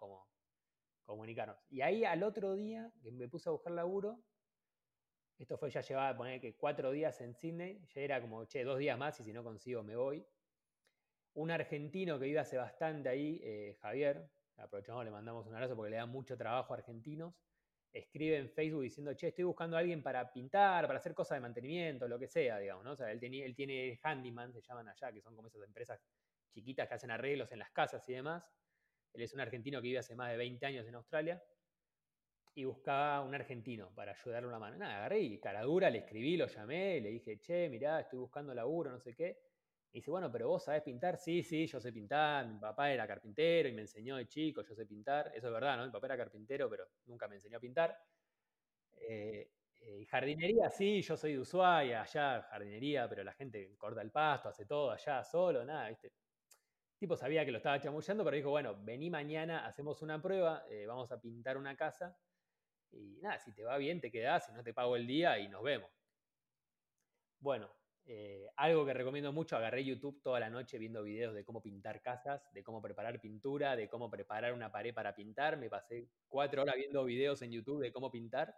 [1.04, 1.56] comunicarnos.
[1.68, 4.22] Y ahí al otro día que me puse a buscar laburo,
[5.38, 8.78] esto fue ya llevaba, poner que cuatro días en Sydney, ya era como, che, dos
[8.78, 10.24] días más y si no consigo me voy.
[11.34, 15.90] un argentino que vive hace bastante ahí, eh, Javier, aprovechamos, le mandamos un abrazo porque
[15.90, 17.34] le da mucho trabajo a argentinos,
[17.92, 21.40] escribe en Facebook diciendo, che, estoy buscando a alguien para pintar, para hacer cosas de
[21.40, 22.92] mantenimiento, lo que sea, digamos, ¿no?
[22.92, 26.00] O él, él tiene handyman, se llaman allá, que son como esas empresas
[26.50, 28.44] chiquitas que hacen arreglos en las casas y demás.
[29.12, 31.42] Él es un argentino que vive hace más de 20 años en Australia
[32.54, 34.76] y buscaba un argentino para ayudarle una mano.
[34.76, 38.54] Nada, agarré y cara dura, le escribí, lo llamé, le dije, che, mirá, estoy buscando
[38.54, 39.51] laburo, no sé qué.
[39.92, 41.18] Y dice, bueno, pero vos sabés pintar.
[41.18, 42.46] Sí, sí, yo sé pintar.
[42.48, 45.28] Mi papá era carpintero y me enseñó de chico, yo sé pintar.
[45.34, 45.86] Eso es verdad, ¿no?
[45.86, 47.98] Mi papá era carpintero, pero nunca me enseñó a pintar.
[48.96, 54.12] Eh, eh, jardinería, sí, yo soy de Ushuaia, allá jardinería, pero la gente corta el
[54.12, 56.08] pasto, hace todo allá solo, nada, ¿viste?
[56.08, 60.64] El tipo sabía que lo estaba chamullando, pero dijo, bueno, vení mañana, hacemos una prueba,
[60.70, 62.18] eh, vamos a pintar una casa.
[62.92, 65.48] Y nada, si te va bien, te quedás, si no te pago el día y
[65.48, 65.90] nos vemos.
[67.40, 67.74] Bueno,
[68.04, 72.02] eh, algo que recomiendo mucho, agarré YouTube toda la noche viendo videos de cómo pintar
[72.02, 75.56] casas, de cómo preparar pintura, de cómo preparar una pared para pintar.
[75.56, 78.54] Me pasé cuatro horas viendo videos en YouTube de cómo pintar.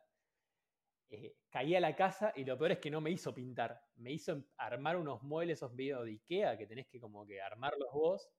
[1.11, 3.81] Eh, caí a la casa y lo peor es que no me hizo pintar.
[3.97, 7.89] Me hizo armar unos muebles, esos videos de Ikea, que tenés que como que armarlos
[7.93, 8.31] vos.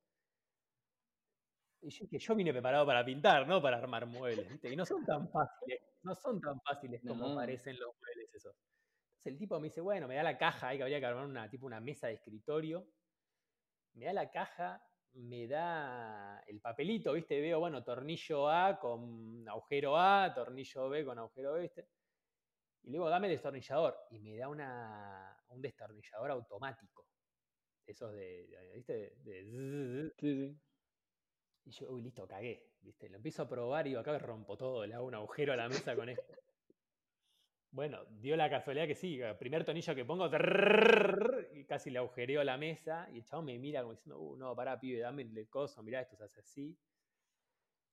[1.82, 4.74] Y yo que yo vine preparado para pintar, no para armar muebles, ¿viste?
[4.74, 8.56] Y no son tan fáciles, no son tan fáciles como parecen los muebles esos
[9.30, 11.50] el tipo me dice, bueno, me da la caja, hay que habría que armar una,
[11.50, 12.88] tipo una mesa de escritorio.
[13.94, 17.40] Me da la caja, me da el papelito, ¿viste?
[17.40, 21.88] Veo, bueno, tornillo A con agujero A, tornillo B con agujero B, ¿viste?
[22.84, 23.98] Y luego dame el destornillador.
[24.12, 27.08] Y me da una, un destornillador automático.
[27.86, 29.16] Esos de, ¿viste?
[29.18, 30.62] De, sí, sí.
[31.66, 33.10] Y yo, uy, listo, cagué, ¿viste?
[33.10, 35.56] Lo empiezo a probar y digo, acá me rompo todo, le hago un agujero a
[35.56, 36.34] la mesa con esto.
[37.76, 40.30] Bueno, dio la casualidad que sí, primer tonillo que pongo,
[41.54, 44.56] y casi le agujereo la mesa, y el chabón me mira como diciendo, uh, no,
[44.56, 46.80] pará, pibe, dame el coso, mirá, esto se hace así.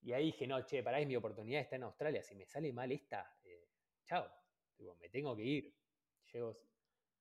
[0.02, 2.72] Y ahí dije, no, che, pará, es mi oportunidad, está en Australia, si me sale
[2.72, 3.70] mal esta, eh,
[4.04, 4.24] chao,
[5.00, 5.74] me tengo que ir.
[6.32, 6.56] Llego,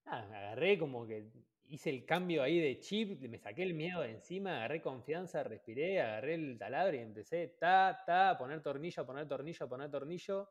[0.05, 1.31] nada, me agarré como que
[1.63, 5.99] hice el cambio ahí de chip, me saqué el miedo de encima, agarré confianza, respiré,
[5.99, 10.47] agarré el taladro y empecé, ta, ta, poner tornillo, poner tornillo, poner tornillo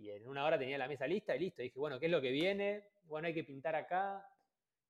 [0.00, 1.62] y en una hora tenía la mesa lista y listo.
[1.62, 2.84] dije, bueno, ¿qué es lo que viene?
[3.02, 4.26] Bueno, hay que pintar acá.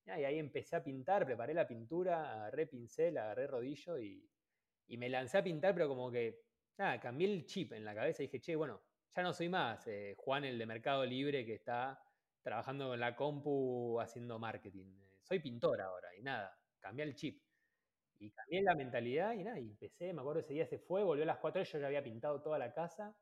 [0.06, 4.28] Y ahí empecé a pintar, preparé la pintura, agarré pincel, agarré rodillo y,
[4.96, 6.42] me lancé a pintar, pero como que,
[6.78, 8.80] nada, cambié el chip en la cabeza y dije, che, bueno,
[9.14, 12.02] ya no soy más eh, Juan, el de Mercado Libre, que está
[12.42, 14.92] trabajando con la compu haciendo marketing.
[15.22, 17.40] Soy pintor ahora y nada, cambié el chip.
[18.18, 21.22] Y cambié la mentalidad y nada, y empecé, me acuerdo ese día se fue, volvió
[21.22, 23.16] a las 4 yo ya había pintado toda la casa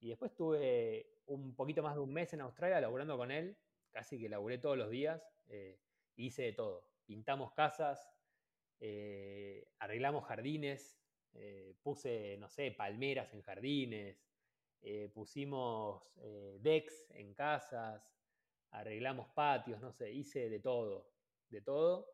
[0.00, 3.56] y después estuve un poquito más de un mes en Australia laburando con él,
[3.90, 5.80] casi que laburé todos los días, eh,
[6.16, 6.90] hice de todo.
[7.06, 8.10] Pintamos casas,
[8.80, 11.00] eh, arreglamos jardines,
[11.32, 14.20] eh, puse, no sé, palmeras en jardines,
[15.14, 16.12] pusimos
[16.60, 18.06] decks en casas,
[18.70, 21.10] arreglamos patios, no sé, hice de todo,
[21.48, 22.10] de todo.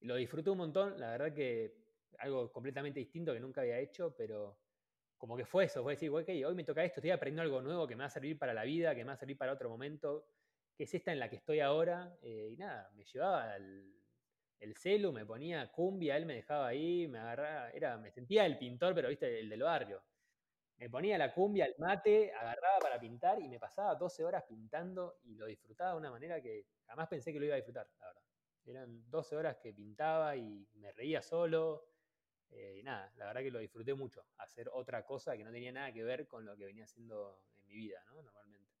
[0.00, 1.82] Lo disfruté un montón, la verdad que
[2.18, 4.63] algo completamente distinto que nunca había hecho, pero
[5.16, 7.86] como que fue eso, fue decir, ok, hoy me toca esto, estoy aprendiendo algo nuevo
[7.86, 9.68] que me va a servir para la vida, que me va a servir para otro
[9.68, 10.26] momento,
[10.76, 12.16] que es esta en la que estoy ahora.
[12.22, 13.94] Eh, y nada, me llevaba el,
[14.60, 18.58] el, celu, me ponía cumbia, él me dejaba ahí, me agarraba, era, me sentía el
[18.58, 20.02] pintor, pero viste, el del barrio.
[20.76, 25.18] Me ponía la cumbia, el mate, agarraba para pintar y me pasaba 12 horas pintando
[25.22, 28.06] y lo disfrutaba de una manera que jamás pensé que lo iba a disfrutar, la
[28.06, 28.22] verdad.
[28.66, 31.93] Eran 12 horas que pintaba y me reía solo,
[32.50, 35.72] eh, y nada, la verdad que lo disfruté mucho, hacer otra cosa que no tenía
[35.72, 38.22] nada que ver con lo que venía haciendo en mi vida, ¿no?
[38.22, 38.72] Normalmente.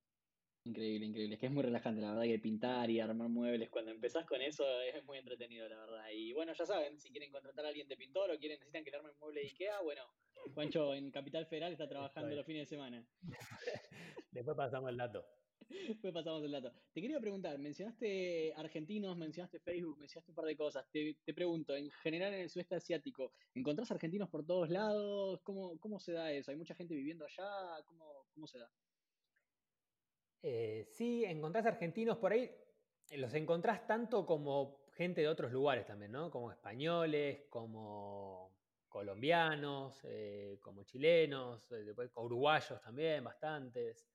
[0.66, 1.34] Increíble, increíble.
[1.34, 4.40] Es que es muy relajante, la verdad, que pintar y armar muebles, cuando empezás con
[4.40, 6.08] eso es muy entretenido, la verdad.
[6.10, 8.90] Y bueno, ya saben, si quieren contratar a alguien de pintor o quieren necesitan que
[8.90, 10.02] le armen mueble de Ikea, bueno,
[10.54, 13.06] Juancho en Capital Federal está trabajando los fines de semana.
[14.30, 15.26] Después pasamos el dato.
[16.00, 16.72] Pues pasamos el dato.
[16.92, 20.86] Te quería preguntar, mencionaste argentinos, mencionaste Facebook, mencionaste un par de cosas.
[20.90, 25.40] Te, pregunto, en general en el sudeste asiático, ¿encontrás argentinos por todos lados?
[25.42, 26.50] ¿Cómo, cómo se da eso?
[26.50, 27.82] ¿Hay mucha gente viviendo allá?
[27.86, 28.70] ¿Cómo, cómo se da?
[30.42, 32.50] Eh, sí, encontrás argentinos por ahí.
[33.10, 36.30] Eh, los encontrás tanto como gente de otros lugares también, ¿no?
[36.30, 38.54] Como españoles, como
[38.88, 44.06] colombianos, eh, como chilenos, después uruguayos también, bastantes.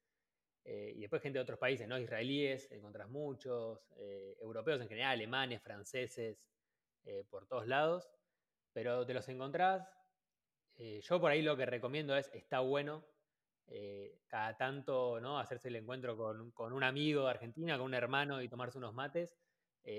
[0.64, 1.97] Eh, y después gente de otros países, ¿no?
[1.97, 6.43] Israelíes, encontrás muchos, eh, europeos en general, alemanes, franceses,
[7.05, 8.10] eh, por todos lados,
[8.74, 9.88] pero te los encontrás.
[10.78, 13.05] yo por ahí lo que recomiendo es, está bueno
[14.28, 15.39] cada tanto, ¿no?
[15.39, 18.93] Hacerse el encuentro con, con, un amigo de Argentina, con un hermano y tomarse unos
[18.93, 19.38] mates.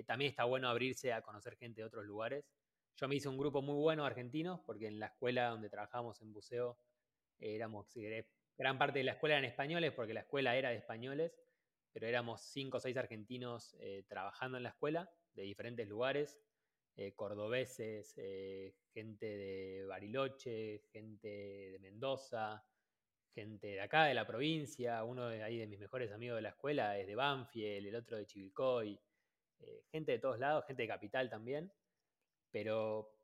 [0.07, 2.51] también está bueno abrirse a conocer gente de otros lugares.
[2.97, 6.33] yo me hice un grupo muy bueno argentinos, porque en la escuela donde trabajábamos en
[6.33, 6.79] buceo
[7.39, 7.87] éramos,
[8.59, 11.33] gran parte de la escuela eran españoles, porque la escuela era de españoles,
[11.93, 16.41] pero éramos cinco o seis argentinos eh, trabajando en la escuela, de diferentes lugares,
[16.97, 22.65] eh, cordobeses, eh, gente de Bariloche, gente de Mendoza,
[23.35, 26.49] gente de acá, de la provincia, uno de ahí de mis mejores amigos de la
[26.51, 29.01] escuela es de Banfield, el otro de Chivilcoy,
[29.91, 31.73] gente de todos lados, gente de Capital también,
[32.51, 33.20] pero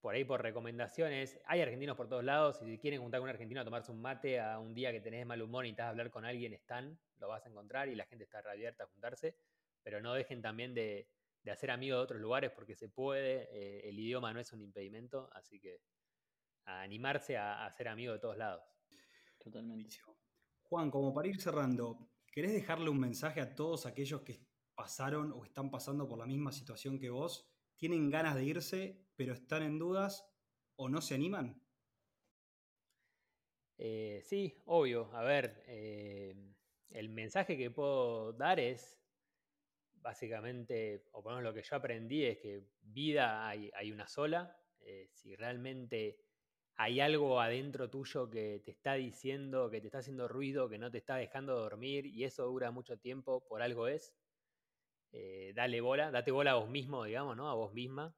[0.00, 3.60] por ahí por recomendaciones, hay argentinos por todos lados, si quieren juntar con un argentino
[3.60, 6.10] a tomarse un mate a un día que tenés mal humor y estás a hablar
[6.10, 9.36] con alguien, están, lo vas a encontrar y la gente está abierta a juntarse,
[9.82, 11.08] pero no dejen también de,
[11.50, 15.28] hacer amigos de otros lugares porque se puede, eh, el idioma no es un impedimento,
[15.32, 15.82] así que
[16.64, 18.62] a animarse a, a ser amigos de todos lados.
[19.38, 19.96] Totalmente.
[20.62, 25.44] Juan, como para ir cerrando, ¿querés dejarle un mensaje a todos aquellos que pasaron o
[25.44, 27.49] están pasando por la misma situación que vos
[27.80, 30.30] tienen ganas de irse, pero están en dudas
[30.76, 31.62] o no se animan?
[33.78, 35.10] Eh, sí, obvio.
[35.14, 36.34] A ver, eh,
[36.90, 39.00] el mensaje que puedo dar es,
[39.94, 44.54] básicamente, o por lo menos lo que yo aprendí es que vida hay, una sola.
[44.80, 46.20] Eh, si realmente
[46.76, 50.90] hay algo adentro tuyo que te está diciendo, que te está haciendo ruido, que no
[50.90, 54.14] te está dejando dormir y eso dura mucho tiempo, por algo es.
[55.12, 57.50] Eh, dale bola, date bola a vos mismo, digamos, ¿no?
[57.50, 58.14] A vos misma.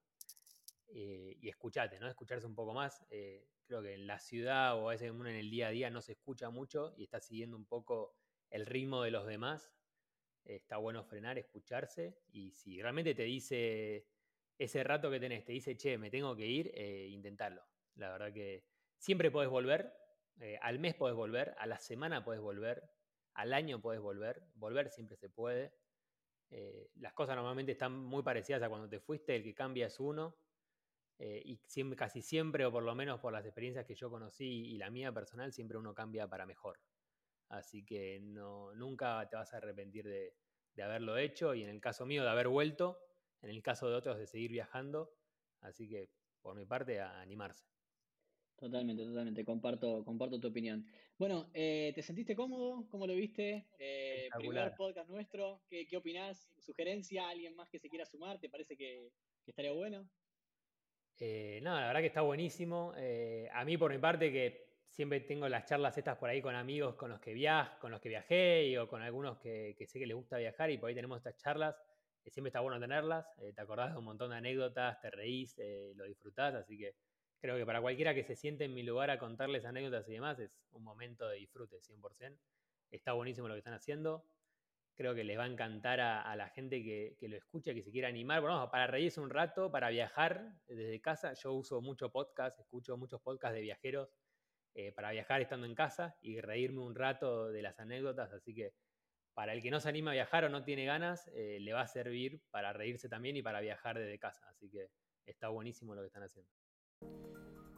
[0.88, 2.08] Eh, y escuchate, ¿no?
[2.08, 3.04] Escucharse un poco más.
[3.10, 6.02] Eh, creo que en la ciudad o a veces en el día a día no
[6.02, 8.14] se escucha mucho y está siguiendo un poco
[8.50, 9.72] el ritmo de los demás.
[10.44, 14.08] está bueno frenar, escucharse y si realmente te dice
[14.58, 16.72] ese rato que tenés, te dice, che, me tengo que ir,
[17.10, 17.64] intentarlo.
[17.94, 18.64] La verdad que
[18.98, 19.94] siempre podés volver,
[20.60, 22.90] al mes podés volver, a la semana podés volver,
[23.34, 25.72] al año podés volver, volver siempre se puede.
[26.54, 29.98] Eh, las cosas normalmente están muy parecidas a cuando te fuiste, el que cambia es
[29.98, 30.36] uno.
[31.18, 31.60] Eh, y
[31.96, 35.12] casi siempre, o por lo menos por las experiencias que yo conocí y la mía
[35.12, 36.78] personal, siempre uno cambia para mejor.
[37.48, 40.36] Así que no, nunca te vas a arrepentir de,
[40.74, 42.98] de haberlo hecho y en el caso mío de haber vuelto,
[43.40, 45.14] en el caso de otros de seguir viajando.
[45.60, 46.10] Así que
[46.42, 47.71] por mi parte, animarse.
[48.56, 50.86] Totalmente, totalmente, comparto, comparto tu opinión.
[51.18, 52.86] Bueno, eh, ¿te sentiste cómodo?
[52.90, 53.66] ¿Cómo lo viste?
[53.78, 56.48] Eh, primer podcast nuestro, ¿qué, qué opinás?
[56.58, 57.28] ¿Sugerencia?
[57.28, 58.38] ¿Alguien más que se quiera sumar?
[58.38, 59.10] ¿Te parece que,
[59.46, 60.08] estaría bueno?
[61.18, 62.92] Eh, no, la verdad que está buenísimo.
[62.96, 66.54] Eh, a mí, por mi parte, que siempre tengo las charlas estas por ahí con
[66.54, 70.06] amigos con los que viaj, con los que viajé o con algunos que, sé que
[70.06, 71.76] les gusta viajar y por ahí tenemos estas charlas.
[72.26, 73.26] siempre está bueno tenerlas.
[73.54, 75.56] te acordás de un montón de anécdotas, te reís,
[75.94, 76.94] lo disfrutás, así que
[77.42, 80.38] creo que para cualquiera que se siente en mi lugar a contarles anécdotas y demás,
[80.38, 82.38] es un momento de disfrute 100%.
[82.92, 84.24] Está buenísimo lo que están haciendo.
[84.94, 88.06] Creo que les va a encantar a, la gente que, lo escucha, que se quiera
[88.06, 88.42] animar.
[88.42, 91.32] Bueno, para reírse un rato, para viajar desde casa.
[91.32, 94.14] Yo uso mucho podcast, escucho muchos podcasts de viajeros
[94.74, 98.32] eh, para viajar estando en casa y reírme un rato de las anécdotas.
[98.32, 98.72] Así que
[99.34, 101.80] para el que no se anima a viajar o no tiene ganas, eh, le va
[101.80, 104.46] a servir para reírse también y para viajar desde casa.
[104.48, 104.90] Así que
[105.26, 106.61] está buenísimo lo que están haciendo.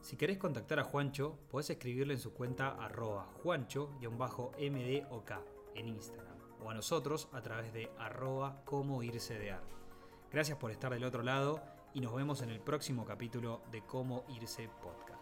[0.01, 5.33] Si querés contactar a Juancho, podés escribirle en su cuenta arroba juancho-mdok
[5.75, 9.63] en Instagram o a nosotros a través de arroba como irse de ar.
[10.31, 11.63] Gracias por estar del otro lado
[11.95, 15.14] y nos vemos en el próximo capítulo de Cómo irse podcast.